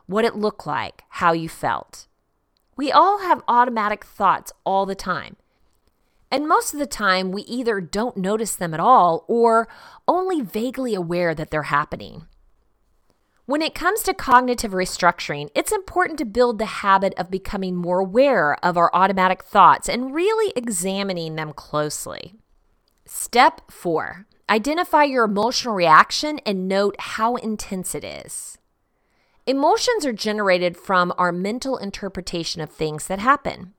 what 0.06 0.26
it 0.26 0.36
looked 0.36 0.68
like, 0.68 1.04
how 1.10 1.32
you 1.32 1.50
felt. 1.50 2.08
We 2.76 2.92
all 2.92 3.20
have 3.20 3.44
automatic 3.48 4.04
thoughts 4.06 4.54
all 4.64 4.86
the 4.86 4.94
time. 4.94 5.38
And 6.30 6.48
most 6.48 6.74
of 6.74 6.80
the 6.80 6.86
time, 6.86 7.32
we 7.32 7.44
either 7.44 7.80
don't 7.80 8.18
notice 8.18 8.56
them 8.56 8.74
at 8.74 8.80
all 8.80 9.24
or 9.28 9.68
only 10.08 10.42
vaguely 10.42 10.94
aware 10.94 11.34
that 11.34 11.52
they're 11.52 11.64
happening. 11.64 12.28
When 13.46 13.62
it 13.62 13.74
comes 13.74 14.02
to 14.04 14.14
cognitive 14.14 14.72
restructuring, 14.72 15.50
it's 15.56 15.72
important 15.72 16.20
to 16.20 16.26
build 16.26 16.60
the 16.60 16.66
habit 16.66 17.14
of 17.18 17.32
becoming 17.32 17.78
more 17.78 18.00
aware 18.00 18.58
of 18.64 18.76
our 18.76 18.94
automatic 18.94 19.42
thoughts 19.42 19.88
and 19.88 20.14
really 20.14 20.52
examining 20.54 21.36
them 21.38 21.54
closely. 21.54 22.36
Step 23.06 23.62
four 23.72 24.26
identify 24.50 25.04
your 25.04 25.24
emotional 25.24 25.76
reaction 25.76 26.40
and 26.46 26.68
note 26.68 26.96
how 27.00 27.36
intense 27.36 27.96
it 27.96 28.04
is. 28.04 28.58
Emotions 29.46 30.06
are 30.06 30.12
generated 30.12 30.76
from 30.76 31.14
our 31.18 31.32
mental 31.32 31.78
interpretation 31.78 32.62
of 32.62 32.70
things 32.70 33.08
that 33.08 33.20
happen. 33.20 33.74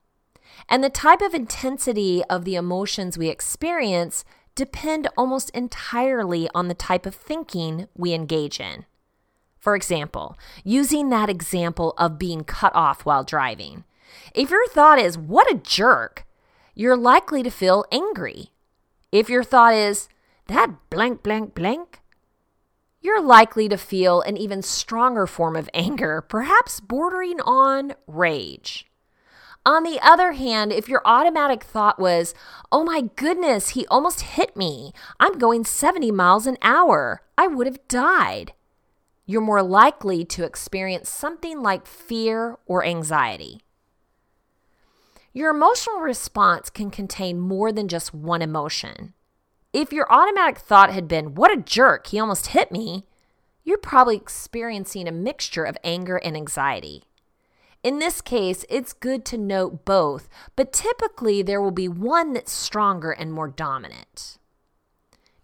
And 0.69 0.83
the 0.83 0.91
type 0.91 1.21
of 1.21 1.35
intensity 1.35 2.23
of 2.31 2.45
the 2.45 2.55
emotions 2.55 3.19
we 3.19 3.29
experience 3.29 4.25
depend 4.55 5.09
almost 5.17 5.51
entirely 5.51 6.49
on 6.55 6.69
the 6.69 6.75
type 6.75 7.07
of 7.07 7.15
thinking 7.15 7.87
we 7.95 8.13
engage 8.13 8.59
in. 8.59 8.87
For 9.61 9.77
example, 9.77 10.37
using 10.65 11.11
that 11.11 11.29
example 11.29 11.95
of 11.99 12.19
being 12.19 12.45
cut 12.45 12.75
off 12.75 13.05
while 13.05 13.25
driving. 13.25 13.85
If 14.35 14.51
your 14.51 14.67
thought 14.69 14.99
is, 14.99 15.19
what 15.19 15.51
a 15.53 15.59
jerk, 15.59 16.27
you're 16.75 16.97
likely 16.97 17.43
to 17.43 17.51
feel 17.51 17.85
angry. 17.93 18.53
If 19.13 19.29
your 19.29 19.45
thought 19.45 19.75
is, 19.75 20.09
that 20.47 20.71
blank, 20.91 21.23
blank, 21.23 21.55
blank, 21.55 22.01
you're 23.01 23.23
likely 23.23 23.69
to 23.69 23.79
feel 23.79 24.21
an 24.23 24.37
even 24.37 24.63
stronger 24.63 25.27
form 25.27 25.55
of 25.55 25.71
anger, 25.73 26.21
perhaps 26.21 26.81
bordering 26.81 27.41
on 27.43 27.95
rage. 28.07 28.88
On 29.69 29.83
the 29.83 30.01
other 30.01 30.33
hand, 30.33 30.73
if 30.73 30.89
your 30.89 31.03
automatic 31.05 31.63
thought 31.63 31.99
was, 31.99 32.33
oh 32.73 32.85
my 32.85 33.03
goodness, 33.17 33.71
he 33.71 33.87
almost 33.89 34.23
hit 34.23 34.57
me, 34.57 34.95
I'm 35.21 35.37
going 35.37 35.67
70 35.67 36.11
miles 36.11 36.47
an 36.47 36.57
hour, 36.63 37.21
I 37.37 37.49
would 37.49 37.67
have 37.67 37.87
died, 37.87 38.55
you're 39.27 39.43
more 39.43 39.63
likely 39.63 40.25
to 40.25 40.45
experience 40.45 41.11
something 41.11 41.61
like 41.61 41.87
fear 41.87 42.57
or 42.65 42.83
anxiety. 42.83 43.61
Your 45.35 45.51
emotional 45.51 46.01
response 46.01 46.71
can 46.71 46.91
contain 46.91 47.39
more 47.39 47.71
than 47.71 47.89
just 47.89 48.15
one 48.15 48.41
emotion. 48.41 49.13
If 49.75 49.93
your 49.93 50.11
automatic 50.11 50.57
thought 50.57 50.95
had 50.95 51.09
been, 51.09 51.35
What 51.35 51.53
a 51.53 51.61
jerk, 51.61 52.07
he 52.07 52.19
almost 52.19 52.49
hit 52.49 52.73
me, 52.73 53.05
you're 53.65 53.77
probably 53.77 54.17
experiencing 54.17 55.07
a 55.07 55.13
mixture 55.13 55.65
of 55.65 55.77
anger 55.85 56.17
and 56.17 56.39
anxiety. 56.39 57.05
In 57.83 58.01
this 58.01 58.21
case, 58.21 58.65
it's 58.69 58.93
good 58.93 59.25
to 59.27 59.39
note 59.39 59.85
both, 59.85 60.29
but 60.57 60.73
typically 60.73 61.43
there 61.43 61.61
will 61.61 61.71
be 61.71 61.89
one 61.89 62.33
that's 62.33 62.53
stronger 62.53 63.13
and 63.13 63.33
more 63.33 63.49
dominant. 63.49 64.39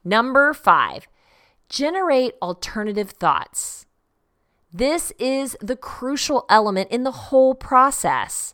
Number 0.04 0.52
five, 0.52 1.06
generate 1.68 2.34
alternative 2.42 3.10
thoughts. 3.10 3.86
This 4.72 5.12
is 5.18 5.56
the 5.60 5.76
crucial 5.76 6.44
element 6.50 6.90
in 6.90 7.04
the 7.04 7.12
whole 7.12 7.54
process. 7.54 8.52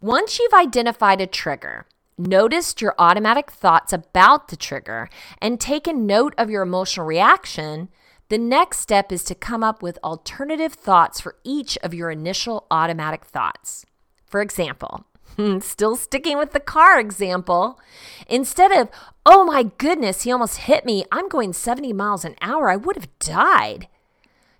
Once 0.00 0.38
you've 0.38 0.52
identified 0.52 1.20
a 1.20 1.26
trigger, 1.26 1.86
noticed 2.18 2.82
your 2.82 2.94
automatic 2.98 3.50
thoughts 3.50 3.92
about 3.92 4.48
the 4.48 4.56
trigger, 4.56 5.08
and 5.40 5.58
taken 5.58 6.06
note 6.06 6.34
of 6.36 6.50
your 6.50 6.62
emotional 6.62 7.06
reaction, 7.06 7.88
the 8.30 8.38
next 8.38 8.78
step 8.78 9.10
is 9.10 9.24
to 9.24 9.34
come 9.34 9.64
up 9.64 9.82
with 9.82 9.98
alternative 10.04 10.72
thoughts 10.72 11.20
for 11.20 11.36
each 11.42 11.76
of 11.78 11.92
your 11.92 12.10
initial 12.10 12.66
automatic 12.70 13.24
thoughts. 13.24 13.84
For 14.24 14.40
example, 14.40 15.04
still 15.60 15.96
sticking 15.96 16.38
with 16.38 16.52
the 16.52 16.60
car 16.60 17.00
example, 17.00 17.80
instead 18.28 18.70
of, 18.70 18.88
oh 19.26 19.44
my 19.44 19.64
goodness, 19.64 20.22
he 20.22 20.30
almost 20.30 20.58
hit 20.58 20.84
me, 20.84 21.04
I'm 21.10 21.28
going 21.28 21.52
70 21.52 21.92
miles 21.92 22.24
an 22.24 22.36
hour, 22.40 22.70
I 22.70 22.76
would 22.76 22.94
have 22.94 23.18
died, 23.18 23.88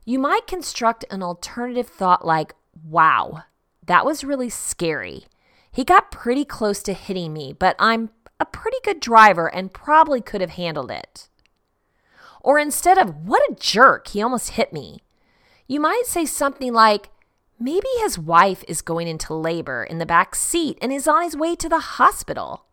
you 0.05 0.19
might 0.19 0.49
construct 0.49 1.05
an 1.09 1.23
alternative 1.23 1.87
thought 1.87 2.27
like, 2.27 2.57
wow, 2.85 3.45
that 3.87 4.05
was 4.05 4.25
really 4.25 4.51
scary. 4.51 5.27
He 5.71 5.85
got 5.85 6.11
pretty 6.11 6.45
close 6.45 6.83
to 6.83 6.93
hitting 6.93 7.33
me, 7.33 7.53
but 7.53 7.77
I'm 7.79 8.11
a 8.41 8.45
pretty 8.45 8.79
good 8.83 8.99
driver 8.99 9.47
and 9.47 9.73
probably 9.73 10.21
could 10.21 10.41
have 10.41 10.51
handled 10.51 10.91
it. 10.91 11.29
Or 12.41 12.59
instead 12.59 12.99
of, 12.99 13.27
what 13.27 13.43
a 13.51 13.55
jerk, 13.55 14.09
he 14.09 14.23
almost 14.23 14.51
hit 14.51 14.73
me, 14.73 15.03
you 15.67 15.81
might 15.81 16.07
say 16.07 16.25
something 16.25 16.73
like, 16.73 17.11
maybe 17.59 17.89
his 18.01 18.19
wife 18.19 18.65
is 18.67 18.83
going 18.83 19.07
into 19.07 19.35
labor 19.35 19.85
in 19.85 19.99
the 19.99 20.07
back 20.07 20.35
seat 20.35 20.79
and 20.81 20.93
is 20.93 21.07
on 21.07 21.23
his 21.23 21.37
way 21.37 21.55
to 21.57 21.69
the 21.69 21.81
hospital. 21.81 22.65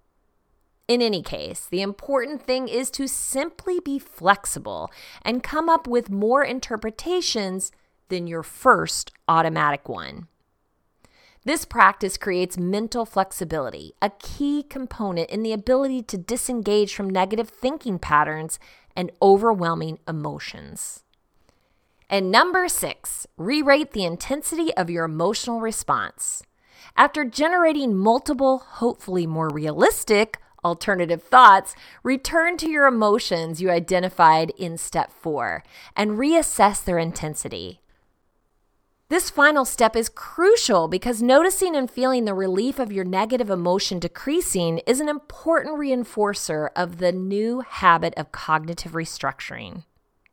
In 0.88 1.02
any 1.02 1.22
case, 1.22 1.68
the 1.70 1.82
important 1.82 2.42
thing 2.42 2.70
is 2.70 2.90
to 2.92 3.08
simply 3.08 3.82
be 3.82 4.00
flexible 4.00 4.90
and 5.22 5.44
come 5.44 5.68
up 5.68 5.86
with 5.86 6.10
more 6.10 6.44
interpretations 6.44 7.74
than 8.08 8.26
your 8.26 8.44
first 8.44 9.12
automatic 9.28 9.90
one. 9.90 10.28
This 11.44 11.66
practice 11.66 12.18
creates 12.18 12.58
mental 12.58 13.06
flexibility, 13.06 13.94
a 14.02 14.10
key 14.10 14.64
component 14.64 15.30
in 15.30 15.44
the 15.44 15.54
ability 15.54 16.04
to 16.04 16.18
disengage 16.18 16.94
from 16.94 17.10
negative 17.10 17.50
thinking 17.50 18.00
patterns 18.00 18.60
and 18.98 19.12
overwhelming 19.22 20.00
emotions. 20.08 21.04
And 22.10 22.32
number 22.32 22.68
six, 22.68 23.28
re 23.38 23.62
rate 23.62 23.92
the 23.92 24.04
intensity 24.04 24.74
of 24.76 24.90
your 24.90 25.06
emotional 25.06 25.62
response. 25.62 26.44
After 26.98 27.24
generating 27.24 27.96
multiple, 27.96 28.58
hopefully 28.58 29.28
more 29.28 29.50
realistic, 29.50 30.40
alternative 30.66 31.22
thoughts, 31.22 31.76
return 32.02 32.58
to 32.58 32.70
your 32.70 32.88
emotions 32.88 33.62
you 33.62 33.70
identified 33.70 34.52
in 34.58 34.78
step 34.78 35.12
four 35.12 35.64
and 35.96 36.12
reassess 36.12 36.84
their 36.84 36.98
intensity. 36.98 37.82
This 39.10 39.30
final 39.30 39.64
step 39.64 39.96
is 39.96 40.10
crucial 40.10 40.90
because 40.90 41.22
noticing 41.22 41.78
and 41.78 41.90
feeling 41.90 42.26
the 42.26 42.34
relief 42.34 42.78
of 42.78 42.92
your 42.92 43.06
negative 43.06 43.50
emotion 43.50 44.00
decreasing 44.00 44.80
is 44.80 45.00
an 45.00 45.08
important 45.08 45.80
reinforcer 45.80 46.70
of 46.76 46.98
the 46.98 47.14
new 47.14 47.62
habit 47.62 48.14
of 48.18 48.34
cognitive 48.34 48.92
restructuring. 48.92 49.86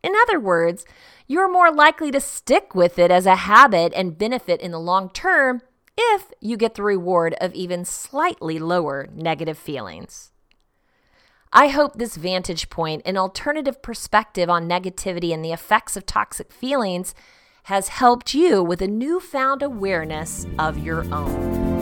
In 0.03 0.13
other 0.23 0.41
words, 0.41 0.85
you're 1.29 1.51
more 1.51 1.73
likely 1.73 2.11
to 2.11 2.21
stick 2.21 2.75
with 2.75 2.99
it 2.99 3.13
as 3.13 3.27
a 3.27 3.37
habit 3.37 3.93
and 3.95 4.19
benefit 4.19 4.61
in 4.61 4.73
the 4.73 4.81
long 4.81 5.09
term 5.09 5.63
if 5.97 6.33
you 6.41 6.57
get 6.57 6.75
the 6.75 6.83
reward 6.83 7.37
of 7.41 7.55
even 7.55 7.85
slightly 7.85 8.59
lower 8.59 9.07
negative 9.15 9.57
feelings. 9.57 10.33
I 11.53 11.69
hope 11.69 11.95
this 11.95 12.17
vantage 12.17 12.71
point 12.71 13.03
and 13.07 13.17
alternative 13.17 13.83
perspective 13.83 14.51
on 14.51 14.69
negativity 14.69 15.33
and 15.33 15.45
the 15.45 15.53
effects 15.53 15.97
of 15.97 16.07
toxic 16.07 16.53
feelings 16.53 17.15
has 17.65 17.89
helped 17.89 18.35
you 18.35 18.63
with 18.63 18.81
a 18.81 18.89
newfound 18.89 19.63
awareness 19.63 20.47
of 20.59 20.79
your 20.79 21.05
own. 21.13 21.74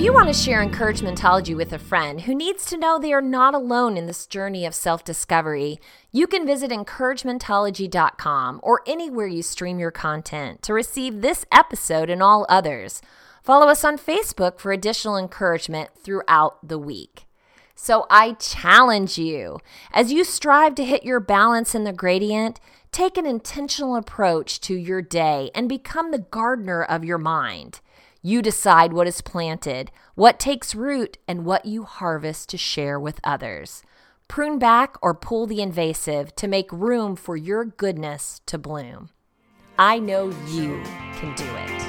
If 0.00 0.04
you 0.04 0.14
want 0.14 0.28
to 0.28 0.32
share 0.32 0.66
encouragementology 0.66 1.54
with 1.54 1.74
a 1.74 1.78
friend 1.78 2.22
who 2.22 2.34
needs 2.34 2.64
to 2.64 2.78
know 2.78 2.98
they 2.98 3.12
are 3.12 3.20
not 3.20 3.52
alone 3.52 3.98
in 3.98 4.06
this 4.06 4.26
journey 4.26 4.64
of 4.64 4.74
self 4.74 5.04
discovery, 5.04 5.78
you 6.10 6.26
can 6.26 6.46
visit 6.46 6.70
encouragementology.com 6.70 8.60
or 8.62 8.80
anywhere 8.86 9.26
you 9.26 9.42
stream 9.42 9.78
your 9.78 9.90
content 9.90 10.62
to 10.62 10.72
receive 10.72 11.20
this 11.20 11.44
episode 11.52 12.08
and 12.08 12.22
all 12.22 12.46
others. 12.48 13.02
Follow 13.42 13.66
us 13.66 13.84
on 13.84 13.98
Facebook 13.98 14.58
for 14.58 14.72
additional 14.72 15.18
encouragement 15.18 15.90
throughout 15.94 16.66
the 16.66 16.78
week. 16.78 17.26
So 17.74 18.06
I 18.08 18.32
challenge 18.32 19.18
you 19.18 19.58
as 19.92 20.10
you 20.10 20.24
strive 20.24 20.76
to 20.76 20.84
hit 20.86 21.04
your 21.04 21.20
balance 21.20 21.74
in 21.74 21.84
the 21.84 21.92
gradient, 21.92 22.58
take 22.90 23.18
an 23.18 23.26
intentional 23.26 23.96
approach 23.96 24.62
to 24.62 24.74
your 24.74 25.02
day 25.02 25.50
and 25.54 25.68
become 25.68 26.10
the 26.10 26.20
gardener 26.20 26.82
of 26.82 27.04
your 27.04 27.18
mind. 27.18 27.80
You 28.22 28.42
decide 28.42 28.92
what 28.92 29.06
is 29.06 29.22
planted, 29.22 29.90
what 30.14 30.38
takes 30.38 30.74
root, 30.74 31.16
and 31.26 31.46
what 31.46 31.64
you 31.64 31.84
harvest 31.84 32.50
to 32.50 32.58
share 32.58 33.00
with 33.00 33.18
others. 33.24 33.82
Prune 34.28 34.58
back 34.58 34.96
or 35.00 35.14
pull 35.14 35.46
the 35.46 35.62
invasive 35.62 36.36
to 36.36 36.46
make 36.46 36.70
room 36.70 37.16
for 37.16 37.34
your 37.34 37.64
goodness 37.64 38.42
to 38.44 38.58
bloom. 38.58 39.08
I 39.78 39.98
know 39.98 40.28
you 40.48 40.82
can 41.14 41.34
do 41.34 41.46
it. 41.46 41.82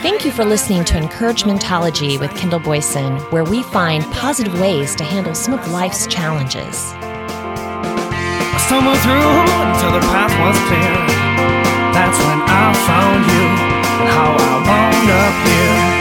Thank 0.00 0.24
you 0.24 0.32
for 0.32 0.46
listening 0.46 0.86
to 0.86 0.94
Encouragementology 0.94 2.18
with 2.18 2.34
Kendall 2.34 2.60
Boyson, 2.60 3.18
where 3.30 3.44
we 3.44 3.62
find 3.62 4.02
positive 4.04 4.58
ways 4.58 4.96
to 4.96 5.04
handle 5.04 5.34
some 5.34 5.52
of 5.52 5.70
life's 5.70 6.06
challenges. 6.06 6.94
I 6.96 8.58
stumbled 8.66 8.98
through 9.00 9.12
until 9.12 9.92
the 9.92 10.00
path 10.08 10.32
was 10.40 10.56
clear. 10.68 10.96
That's 11.92 12.18
when 12.18 12.40
I 12.48 12.72
found 12.86 13.66
you 13.66 13.69
how 14.06 14.36
I 14.38 14.52
wound 14.66 15.10
up 15.10 15.34
here. 15.46 15.99